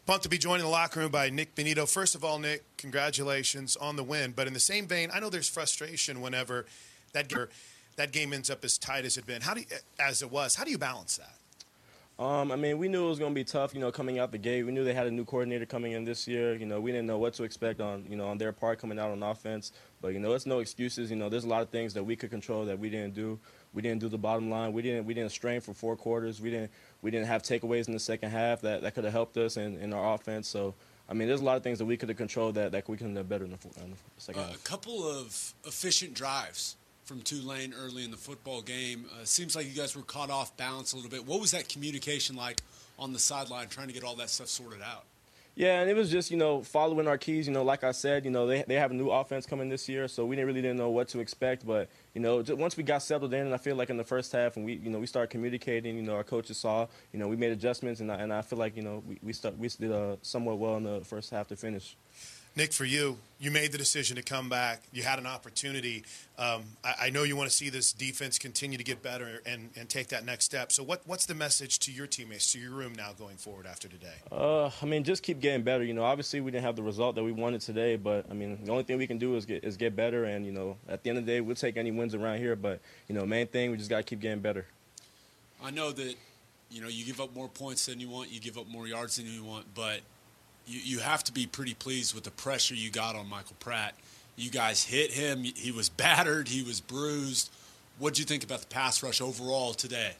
[0.07, 1.87] Pumped to be joined in the locker room by Nik Bonitto.
[1.87, 4.33] First of all, Nick, congratulations on the win.
[4.35, 6.65] But in the same vein, I know there's frustration whenever
[7.13, 7.49] that game,
[7.97, 9.43] that game ends up as tight as it been.
[9.43, 9.67] How do you,
[10.01, 10.55] as it was?
[10.55, 11.37] How do you balance that?
[12.19, 14.33] Um, I mean, we knew it was going to be tough, you know, coming out
[14.33, 14.63] the gate.
[14.63, 16.55] We knew they had a new coordinator coming in this year.
[16.55, 18.99] You know, we didn't know what to expect on, you know, on their part coming
[18.99, 19.73] out on offense.
[20.01, 21.11] But you know, it's no excuses.
[21.11, 23.39] You know, there's a lot of things that we could control that we didn't do.
[23.75, 24.73] We didn't do the bottom line.
[24.73, 26.41] We didn't we didn't strain for four quarters.
[26.41, 26.71] We didn't
[27.03, 29.79] we didn't have takeaways in the second half that, that could have helped us in,
[29.79, 30.49] in our offense.
[30.49, 30.75] So.
[31.09, 32.97] I mean, there's a lot of things that we could have controlled that, that we
[32.97, 34.57] could have done better in the, in the second Uh, half.
[34.57, 36.75] a couple of efficient drives
[37.05, 39.07] from Tulane early in the football game.
[39.13, 41.25] Uh, seems like you guys were caught off balance a little bit.
[41.25, 42.61] What was that communication like
[42.99, 45.05] on the sideline, trying to get all that stuff sorted out?
[45.57, 47.47] Yeah, and it was just you know following our keys.
[47.47, 49.89] You know, like I said, you know they they have a new offense coming this
[49.89, 51.67] year, so we didn't really didn't know what to expect.
[51.67, 54.33] But you know, once we got settled in, and I feel like in the first
[54.33, 55.97] half, and we you know we started communicating.
[55.97, 56.89] You know, our coaches saw.
[57.13, 59.33] You know, we made adjustments, and I, and I feel like you know we we
[59.33, 61.97] start we did uh, somewhat well in the first half to finish.
[62.57, 64.83] Nick, for you, you made the decision to come back.
[64.91, 66.05] You had an opportunity.
[66.39, 69.69] Um, I, I know you want to see this defense continue to get better and,
[69.77, 70.73] and take that next step.
[70.73, 73.89] So, what, what's the message to your teammates, to your room now going forward after
[73.89, 74.15] today?
[74.33, 75.85] Uh, I mean, just keep getting better.
[75.85, 78.65] You know, obviously we didn't have the result that we wanted today, but I mean,
[78.65, 80.25] the only thing we can do is get is get better.
[80.25, 82.57] And you know, at the end of the day, we'll take any wins around here.
[82.57, 84.65] But you know, main thing we just got to keep getting better.
[85.63, 86.15] I know that
[86.71, 89.17] you know you give up more points than you want, you give up more yards
[89.17, 90.01] than you want, but
[90.67, 93.95] you, you have to be pretty pleased with the pressure you got on Michael Pratt.
[94.37, 95.45] You guys hit him.
[95.45, 96.49] He was battered.
[96.49, 97.51] He was bruised.
[97.99, 100.13] What do you think about the pass rush overall today?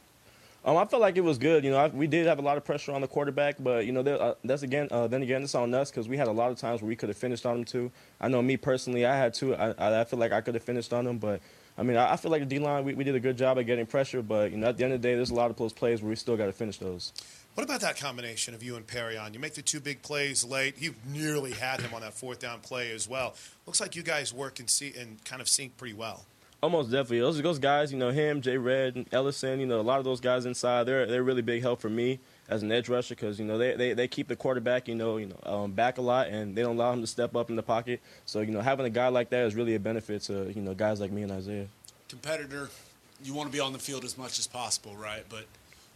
[0.65, 1.63] Um, I felt like it was good.
[1.63, 3.93] You know, I, we did have a lot of pressure on the quarterback, but you
[3.93, 4.87] know, there, uh, that's again.
[4.91, 6.95] Uh, then again, it's on us because we had a lot of times where we
[6.95, 7.91] could have finished on him too.
[8.19, 9.55] I know me personally, I had two.
[9.55, 11.39] I, I I feel like I could have finished on him, but
[11.77, 13.57] I mean, I, I feel like the D line we, we did a good job
[13.59, 14.21] at getting pressure.
[14.21, 16.01] But you know, at the end of the day, there's a lot of close plays
[16.01, 17.13] where we still got to finish those.
[17.53, 19.33] What about that combination of you and Perrion?
[19.33, 20.79] You make the two big plays late.
[20.79, 23.35] You nearly had him on that fourth down play as well.
[23.65, 26.25] Looks like you guys work and see and kind of sync pretty well.
[26.61, 27.19] Almost definitely.
[27.19, 30.05] Those those guys, you know, him, Jay Red, and Ellison, you know, a lot of
[30.05, 32.19] those guys inside, they're they're really big help for me
[32.49, 35.17] as an edge rusher because you know they, they, they keep the quarterback, you know,
[35.17, 37.55] you know, um, back a lot and they don't allow him to step up in
[37.55, 38.01] the pocket.
[38.25, 40.73] So you know, having a guy like that is really a benefit to you know
[40.73, 41.67] guys like me and Isaiah.
[42.09, 42.69] competitor,
[43.23, 45.23] you want to be on the field as much as possible, right?
[45.29, 45.45] But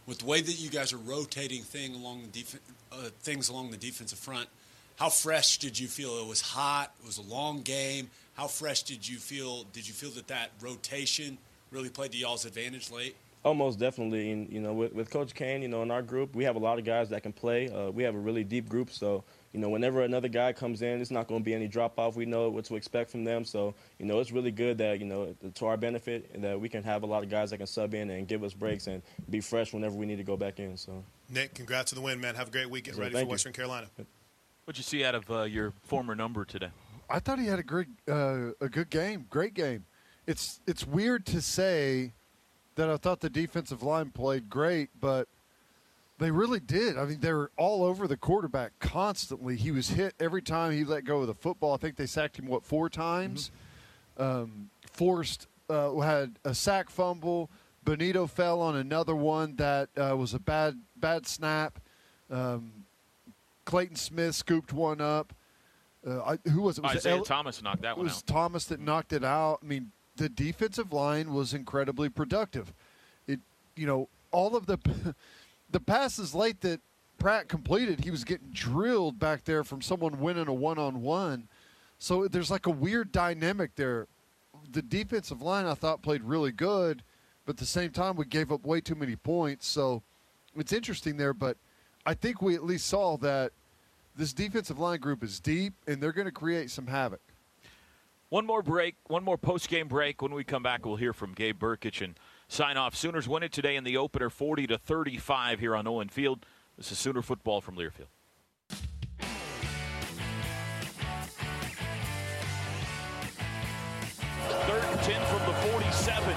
[0.06, 3.70] with the way that you guys are rotating thing along the def- uh, things along
[3.70, 4.48] the defensive front,
[4.96, 6.18] how fresh did you feel?
[6.18, 6.92] It was hot.
[7.02, 8.10] It was a long game.
[8.34, 9.64] How fresh did you feel?
[9.72, 11.38] Did you feel that that rotation
[11.70, 13.16] really played to y'all's advantage late?
[13.44, 16.44] Almost definitely, and you know, with, with Coach Cain, you know, in our group, we
[16.44, 17.68] have a lot of guys that can play.
[17.68, 21.00] Uh, we have a really deep group, so you know, whenever another guy comes in,
[21.00, 22.14] it's not going to be any drop off.
[22.14, 25.06] We know what to expect from them, so you know, it's really good that you
[25.06, 27.94] know, to our benefit, that we can have a lot of guys that can sub
[27.94, 30.76] in and give us breaks and be fresh whenever we need to go back in.
[30.76, 32.36] So, Nick, congrats on the win, man.
[32.36, 32.96] Have a great weekend.
[32.96, 33.32] Yes, Ready thank for you.
[33.32, 33.88] Western Carolina.
[34.66, 36.70] What'd you see out of uh, your former number today?
[37.10, 39.84] I thought he had a great, uh, a good game, great game.
[40.28, 42.12] It's it's weird to say
[42.76, 45.28] that I thought the defensive line played great, but
[46.18, 46.96] They really did.
[46.96, 49.56] I mean, they were all over the quarterback constantly.
[49.56, 51.74] He was hit every time he let go of the football.
[51.74, 53.50] I think they sacked him what four times.
[54.16, 57.50] Um, forced uh, had a sack fumble.
[57.84, 61.80] Bonitto fell on another one that uh, was a bad bad snap.
[62.30, 62.84] Um,
[63.64, 65.32] Clayton Smith scooped one up.
[66.06, 66.82] Uh, I, who was it?
[66.84, 68.26] Was it Isaiah El- Thomas knocked that it one was out.
[68.26, 69.58] Thomas that knocked it out.
[69.62, 72.72] I mean, the defensive line was incredibly productive.
[73.26, 73.40] It,
[73.76, 74.78] you know, all of the
[75.70, 76.80] the passes late that
[77.18, 81.48] Pratt completed, he was getting drilled back there from someone winning a one on one.
[81.98, 84.08] So there's like a weird dynamic there.
[84.72, 87.02] The defensive line I thought played really good,
[87.46, 89.68] but at the same time we gave up way too many points.
[89.68, 90.02] So
[90.56, 91.56] it's interesting there, but
[92.04, 93.52] I think we at least saw that
[94.16, 97.20] this defensive line group is deep and they're going to create some havoc.
[98.32, 100.22] One more break, one more post game break.
[100.22, 102.18] When we come back, we'll hear from Gabe Brkic and
[102.48, 102.96] sign off.
[102.96, 106.46] Sooners win it today in the opener, 40 to 35 here on Owen Field.
[106.78, 108.08] This is Sooner football from Learfield.
[114.48, 116.34] Third and 10 from the 47.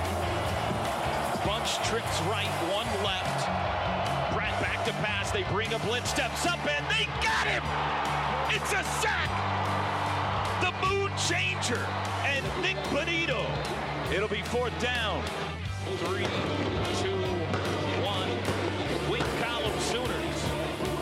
[1.45, 3.45] Bunch trips right, one left.
[4.35, 5.31] Pratt back to pass.
[5.31, 7.63] They bring a blitz, steps up, and they got him!
[8.53, 9.64] It's a sack!
[11.17, 11.79] Changer,
[12.25, 13.45] and Nik Bonitto.
[14.13, 15.23] It'll be fourth down.
[15.99, 16.25] Three,
[16.99, 17.15] two,
[18.03, 18.29] one.
[19.09, 20.45] Wing column Sooners.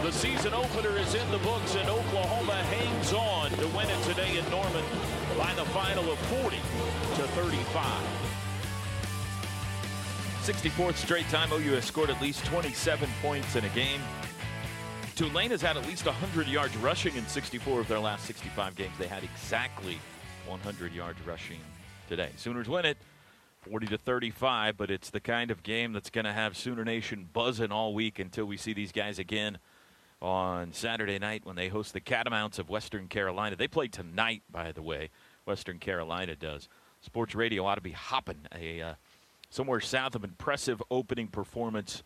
[0.04, 4.38] The season opener is in the books, and Oklahoma hangs on to win it today
[4.38, 4.84] in Norman
[5.36, 8.04] by the final of 40 to 35.
[10.44, 14.02] 64th straight time OU has scored at least 27 points in a game.
[15.24, 18.92] Tulane has had at least 100 yards rushing in 64 of their last 65 games.
[19.00, 19.98] They had exactly
[20.48, 21.62] 100 yards rushing
[22.10, 22.32] today.
[22.36, 22.98] Sooners win it
[23.62, 27.30] 40 to 35, but it's the kind of game that's going to have Sooner Nation
[27.32, 29.60] buzzing all week until we see these guys again
[30.22, 33.56] on Saturday night when they host the Catamounts of Western Carolina.
[33.56, 35.10] They play tonight, by the way.
[35.46, 36.68] Western Carolina does.
[37.00, 38.46] Sports radio ought to be hopping.
[38.54, 38.94] A uh,
[39.50, 42.04] somewhere south of impressive opening performance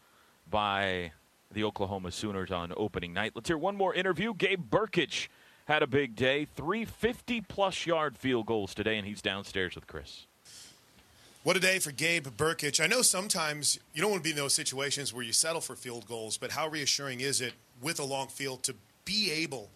[0.48, 1.14] by
[1.54, 3.32] the Oklahoma Sooners on opening night.
[3.36, 4.34] Let's hear one more interview.
[4.34, 5.28] Gabe Brkic
[5.66, 6.46] had a big day.
[6.46, 10.26] Three 50 plus yard field goals today, and he's downstairs with Chris.
[11.44, 12.84] What a day for Gabe Brkic.
[12.84, 15.76] I know sometimes you don't want to be in those situations where you settle for
[15.76, 18.76] field goals, but how reassuring is it with a long field to
[19.06, 19.70] be able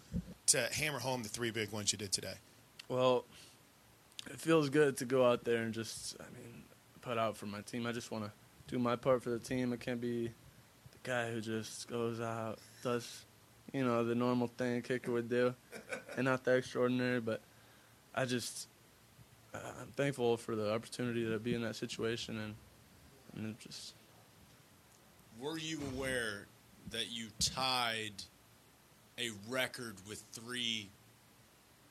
[0.47, 2.33] to hammer home the three big ones you did today?
[2.89, 3.23] Well,
[4.29, 6.63] it feels good to go out there and just, I mean,
[7.01, 7.87] put out for my team.
[7.87, 8.31] I just want to
[8.67, 9.71] do my part for the team.
[9.71, 10.31] I can't be the
[11.03, 13.25] guy who just goes out, does,
[13.73, 15.53] you know, the normal thing a kicker would do,
[16.17, 17.19] and not the extraordinary.
[17.19, 17.41] But
[18.13, 18.67] I just,
[19.53, 22.55] uh, I'm thankful for the opportunity to be in that situation, and
[23.35, 23.93] and it just
[25.39, 26.47] Were you aware
[26.91, 28.23] that you tied
[29.17, 30.89] a record with three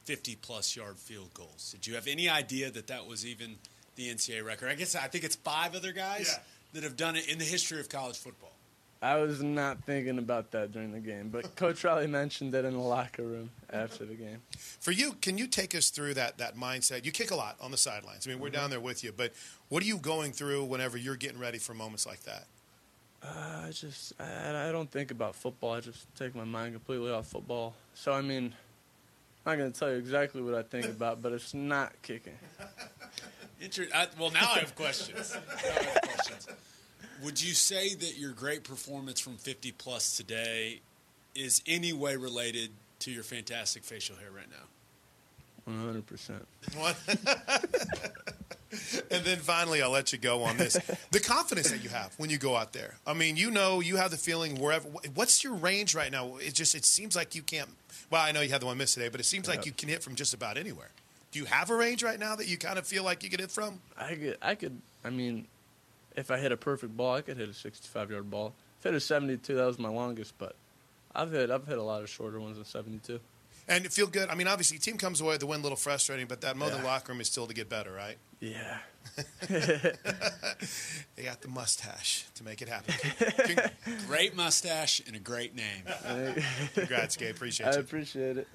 [0.05, 1.71] 50 plus yard field goals?
[1.73, 3.57] Did you have any idea that that was even
[3.97, 4.69] the NCAA record?
[4.69, 6.39] I guess I think it's five other guys
[6.73, 8.53] that have done it in the history of college football.
[9.03, 12.75] I was not thinking about that during the game, but Coach Riley mentioned it in
[12.75, 14.43] the locker room after the game.
[14.59, 17.07] For you, can you take us through that that mindset?
[17.07, 18.27] You kick a lot on the sidelines.
[18.27, 19.33] I mean, we're down there with you, but
[19.71, 22.45] what are you going through whenever you're getting ready for moments like that?
[23.23, 25.73] Uh, I just I, I don't think about football.
[25.73, 27.75] I just take my mind completely off football.
[27.95, 28.55] So I mean,
[29.47, 32.37] I'm not gonna tell you exactly what I think about, but it's not kicking.
[33.63, 35.35] Inter- I, well, now I have questions.
[35.35, 35.41] Now
[35.71, 36.49] I have questions.
[37.23, 40.81] Would you say that your great performance from 50 plus today
[41.35, 44.67] is any way related to your fantastic facial hair right now?
[45.65, 46.07] 100.
[46.07, 46.97] percent What?
[49.11, 50.75] and then finally, I'll let you go on this.
[51.11, 52.97] The confidence that you have when you go out there.
[53.07, 54.89] I mean, you know, you have the feeling wherever.
[55.15, 56.37] What's your range right now?
[56.37, 57.69] It just it seems like you can't.
[58.11, 59.89] Well, I know you had the one miss today, but it seems like you can
[59.89, 60.89] hit from just about anywhere.
[61.31, 63.39] Do you have a range right now that you kind of feel like you can
[63.39, 63.81] hit from?
[63.97, 65.47] I could I could I mean,
[66.21, 68.55] if I hit a perfect ball, I could hit a 65 yard ball.
[68.79, 70.55] If I hit a 72, that was my longest, but
[71.15, 73.19] I've hit I've hit a lot of shorter ones than 72.
[73.69, 74.29] And it feel good.
[74.29, 76.57] I mean, obviously, your team comes away with the win a little frustrating, but that
[76.57, 76.85] mother Yeah.
[76.85, 78.17] locker room is still to get better, right?
[78.41, 78.79] Yeah.
[79.49, 82.95] they got the mustache to make it happen.
[84.09, 85.85] Great mustache and a great name.
[86.75, 87.35] Congrats, Gabe.
[87.35, 87.71] Appreciate it.
[87.71, 87.81] I you.
[87.81, 88.49] appreciate it.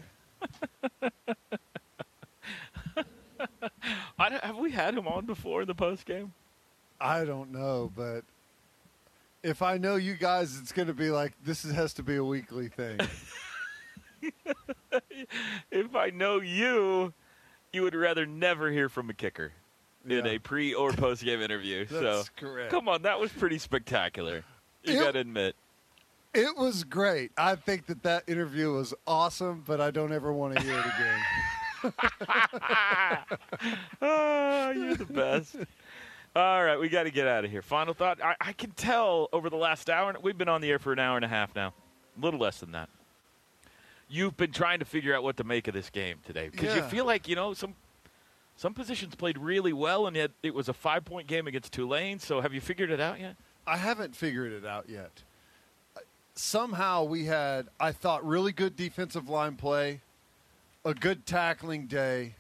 [4.18, 6.34] Have we had him on before in the post game?
[7.00, 8.24] I don't know, but
[9.44, 12.16] if I know you guys, it's going to be like this is, has to be
[12.16, 13.00] a weekly thing.
[15.72, 17.14] if I know you,
[17.72, 19.52] you would rather never hear from a kicker
[20.08, 21.86] in a pre or post game interview.
[21.90, 22.72] That's so correct.
[22.72, 24.44] come on, that was pretty spectacular.
[24.84, 25.56] You got to admit.
[26.34, 27.32] It was great.
[27.38, 30.86] I think that that interview was awesome, but I don't ever want to hear it
[30.86, 31.20] again.
[34.02, 35.56] Ah, you're the best.
[36.36, 37.62] All right, we got to get out of here.
[37.62, 38.22] Final thought.
[38.22, 41.00] I, I can tell over the last hour, we've been on the air for an
[41.00, 41.74] hour and a half now,
[42.18, 42.90] a little less than that.
[44.10, 46.84] You've been trying to figure out what to make of this game today because you
[46.84, 47.74] feel like you know some
[48.58, 52.20] some positions played really well, and yet it was a five point game against Tulane.
[52.20, 53.36] So have you figured it out yet?
[53.66, 55.24] I haven't figured it out yet.
[56.36, 60.02] Somehow we had, I thought, really good defensive line play,
[60.84, 62.36] a good tackling day,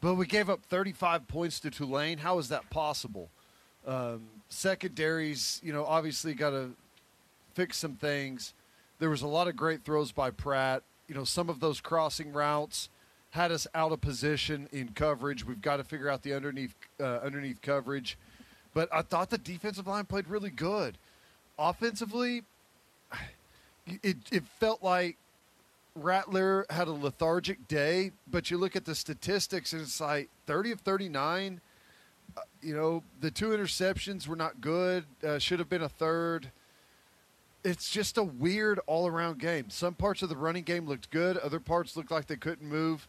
[0.00, 2.18] but we gave up 35 points to Tulane.
[2.18, 3.30] How is that possible?
[3.86, 6.70] Um, secondaries, you know, obviously got to
[7.54, 8.54] fix some things.
[8.98, 10.82] There was a lot of great throws by Pratt.
[11.08, 12.88] You know, some of those crossing routes
[13.30, 15.44] had us out of position in coverage.
[15.44, 18.18] We've got to figure out the underneath uh, underneath coverage.
[18.74, 20.98] But I thought the defensive line played really good.
[21.58, 22.42] Offensively,
[23.86, 25.16] it it felt like
[26.02, 28.12] Rattler had a lethargic day.
[28.30, 31.60] But you look at the statistics, and it's like thirty of thirty nine.
[32.36, 35.04] Uh, you know, the two interceptions were not good.
[35.26, 36.50] Uh, should have been a third
[37.64, 39.68] it's just a weird all around game.
[39.68, 43.08] Some parts of the running game looked good, other parts looked like they couldn't move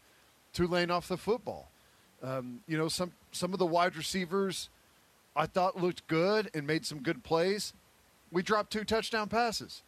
[0.53, 1.69] Tulane off the football.
[2.21, 4.69] Um, you know, some some of the wide receivers
[5.35, 7.73] I thought looked good and made some good plays.
[8.31, 9.83] We dropped two touchdown passes.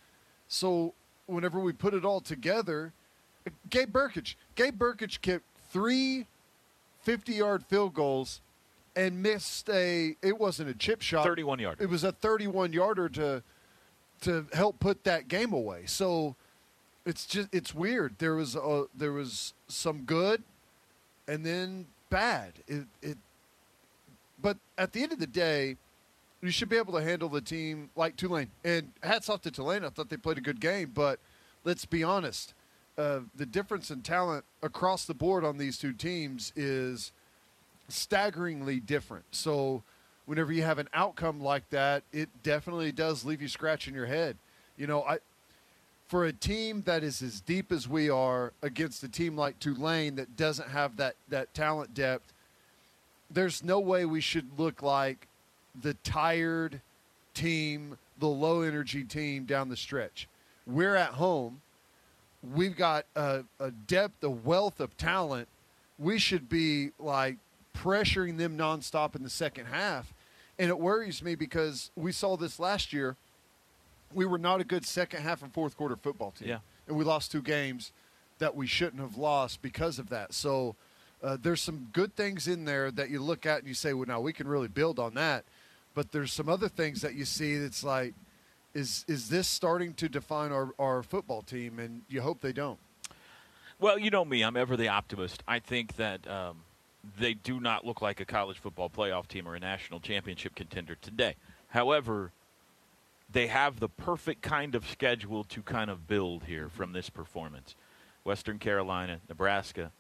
[0.48, 0.94] So
[1.32, 2.94] whenever we put it all together,
[3.70, 6.28] Gabe Brkic, Gabe Brkic kicked three
[7.02, 8.42] 50 yard field goals
[8.96, 11.24] and missed a it wasn't a chip shot.
[11.24, 11.84] 31 yarder.
[11.84, 13.44] it was a 31 yarder to
[14.22, 15.84] to help put that game away.
[15.86, 16.36] So
[17.06, 18.16] it's just it's weird.
[18.20, 20.44] There was a, there was some good
[21.28, 22.54] and then bad.
[22.68, 23.18] It it
[24.42, 25.78] but at the end of the day
[26.42, 29.84] you should be able to handle the team like Tulane and hats off to Tulane
[29.84, 31.20] I thought they played a good game but
[31.64, 32.54] let's be honest
[32.98, 37.12] uh, the difference in talent across the board on these two teams is
[37.88, 39.26] staggeringly different.
[39.32, 39.84] So,
[40.26, 44.38] whenever you have an outcome like that, it definitely does leave you scratching your head.
[44.78, 45.20] You know, I
[46.08, 50.16] for a team that is as deep as we are against a team like Tulane
[50.16, 52.34] that doesn't have that that talent depth,
[53.30, 55.28] there's no way we should look like
[55.80, 56.82] the tired
[57.34, 60.28] team, the low energy team down the stretch.
[60.66, 61.62] We're at home.
[62.56, 65.48] We've got a, a depth, a wealth of talent.
[66.00, 67.38] We should be like
[67.78, 70.14] pressuring them nonstop in the second half.
[70.60, 73.16] And it worries me because we saw this last year.
[74.14, 76.50] We were not a good second half and fourth quarter football team.
[76.50, 76.60] Yeah.
[76.88, 77.92] And we lost two games
[78.40, 80.34] that we shouldn't have lost because of that.
[80.34, 80.76] So
[81.24, 84.08] uh, there's some good things in there that you look at and you say, well,
[84.08, 85.46] now we can really build on that.
[85.94, 88.14] But there's some other things that you see that's like,
[88.74, 91.80] is is this starting to define our, our football team?
[91.80, 92.80] And you hope they don't.
[93.80, 94.44] Well, you know me.
[94.44, 95.44] I'm ever the optimist.
[95.48, 96.58] I think that um,
[97.18, 100.96] they do not look like a college football playoff team or a national championship contender
[101.02, 101.36] today.
[101.70, 102.32] However,
[103.32, 107.76] they have the perfect kind of schedule to kind of build here from this performance.
[108.24, 109.92] Western Carolina, Nebraska,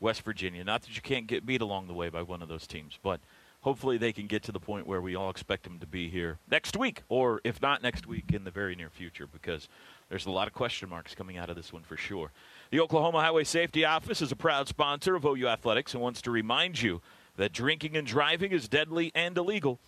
[0.00, 0.64] West Virginia.
[0.64, 3.20] Not that you can't get beat along the way by one of those teams, but
[3.62, 6.38] hopefully they can get to the point where we all expect them to be here
[6.50, 9.68] next week, or if not next week, in the very near future, because
[10.08, 12.30] there's a lot of question marks coming out of this one for sure.
[12.70, 16.30] The Oklahoma Highway Safety Office is a proud sponsor of OU Athletics and wants to
[16.30, 17.00] remind you
[17.36, 19.78] that drinking and driving is deadly and illegal.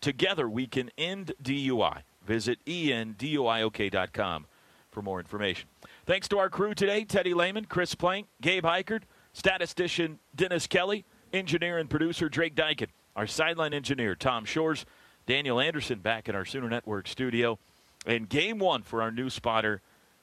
[0.00, 2.02] Together we can end DUI.
[2.26, 4.46] Visit enduiok.com
[4.90, 5.68] for more information.
[6.06, 9.02] Thanks to our crew today Teddy Lehman, Chris Plank, Gabe Ikard,
[9.32, 14.84] statistician Dennis Kelly, engineer and producer Drake Dykin, our sideline engineer Tom Shores,
[15.26, 17.58] Daniel Anderson back in our Sooner Network studio,
[18.06, 19.80] and game one for our new spotter.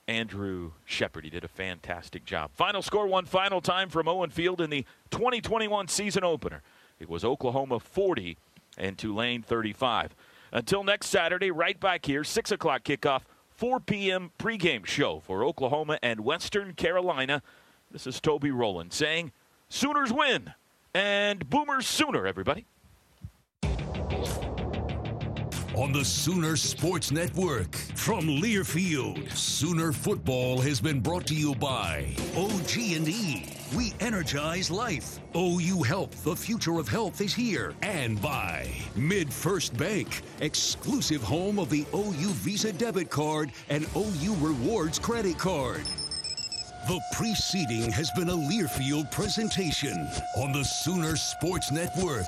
[0.07, 1.23] Andrew Shepard.
[1.23, 2.49] He did a fantastic job.
[2.55, 6.63] Final score one final time from Owen Field in the 2021 season opener.
[6.99, 8.35] It was Oklahoma 40
[8.75, 10.15] and Tulane 35.
[10.51, 13.21] Until next Saturday, right back here, 6 o'clock kickoff,
[13.51, 14.31] 4 p.m.
[14.39, 17.43] pregame show for Oklahoma and Western Carolina.
[17.91, 19.31] This is Toby Rowland saying,
[19.69, 20.53] Sooners win
[20.93, 22.65] and Boomers sooner, everybody.
[25.76, 32.13] On the Sooner Sports Network from Learfield, Sooner football has been brought to you by
[32.36, 33.45] OG&E.
[33.76, 35.20] We energize life.
[35.36, 37.74] OU Health, the future of health is here.
[37.82, 38.67] And by
[38.97, 45.84] MidFirst Bank, exclusive home of the OU Visa debit card and OU Rewards credit card.
[46.88, 52.26] The preceding has been a Learfield presentation on the Sooner Sports Network.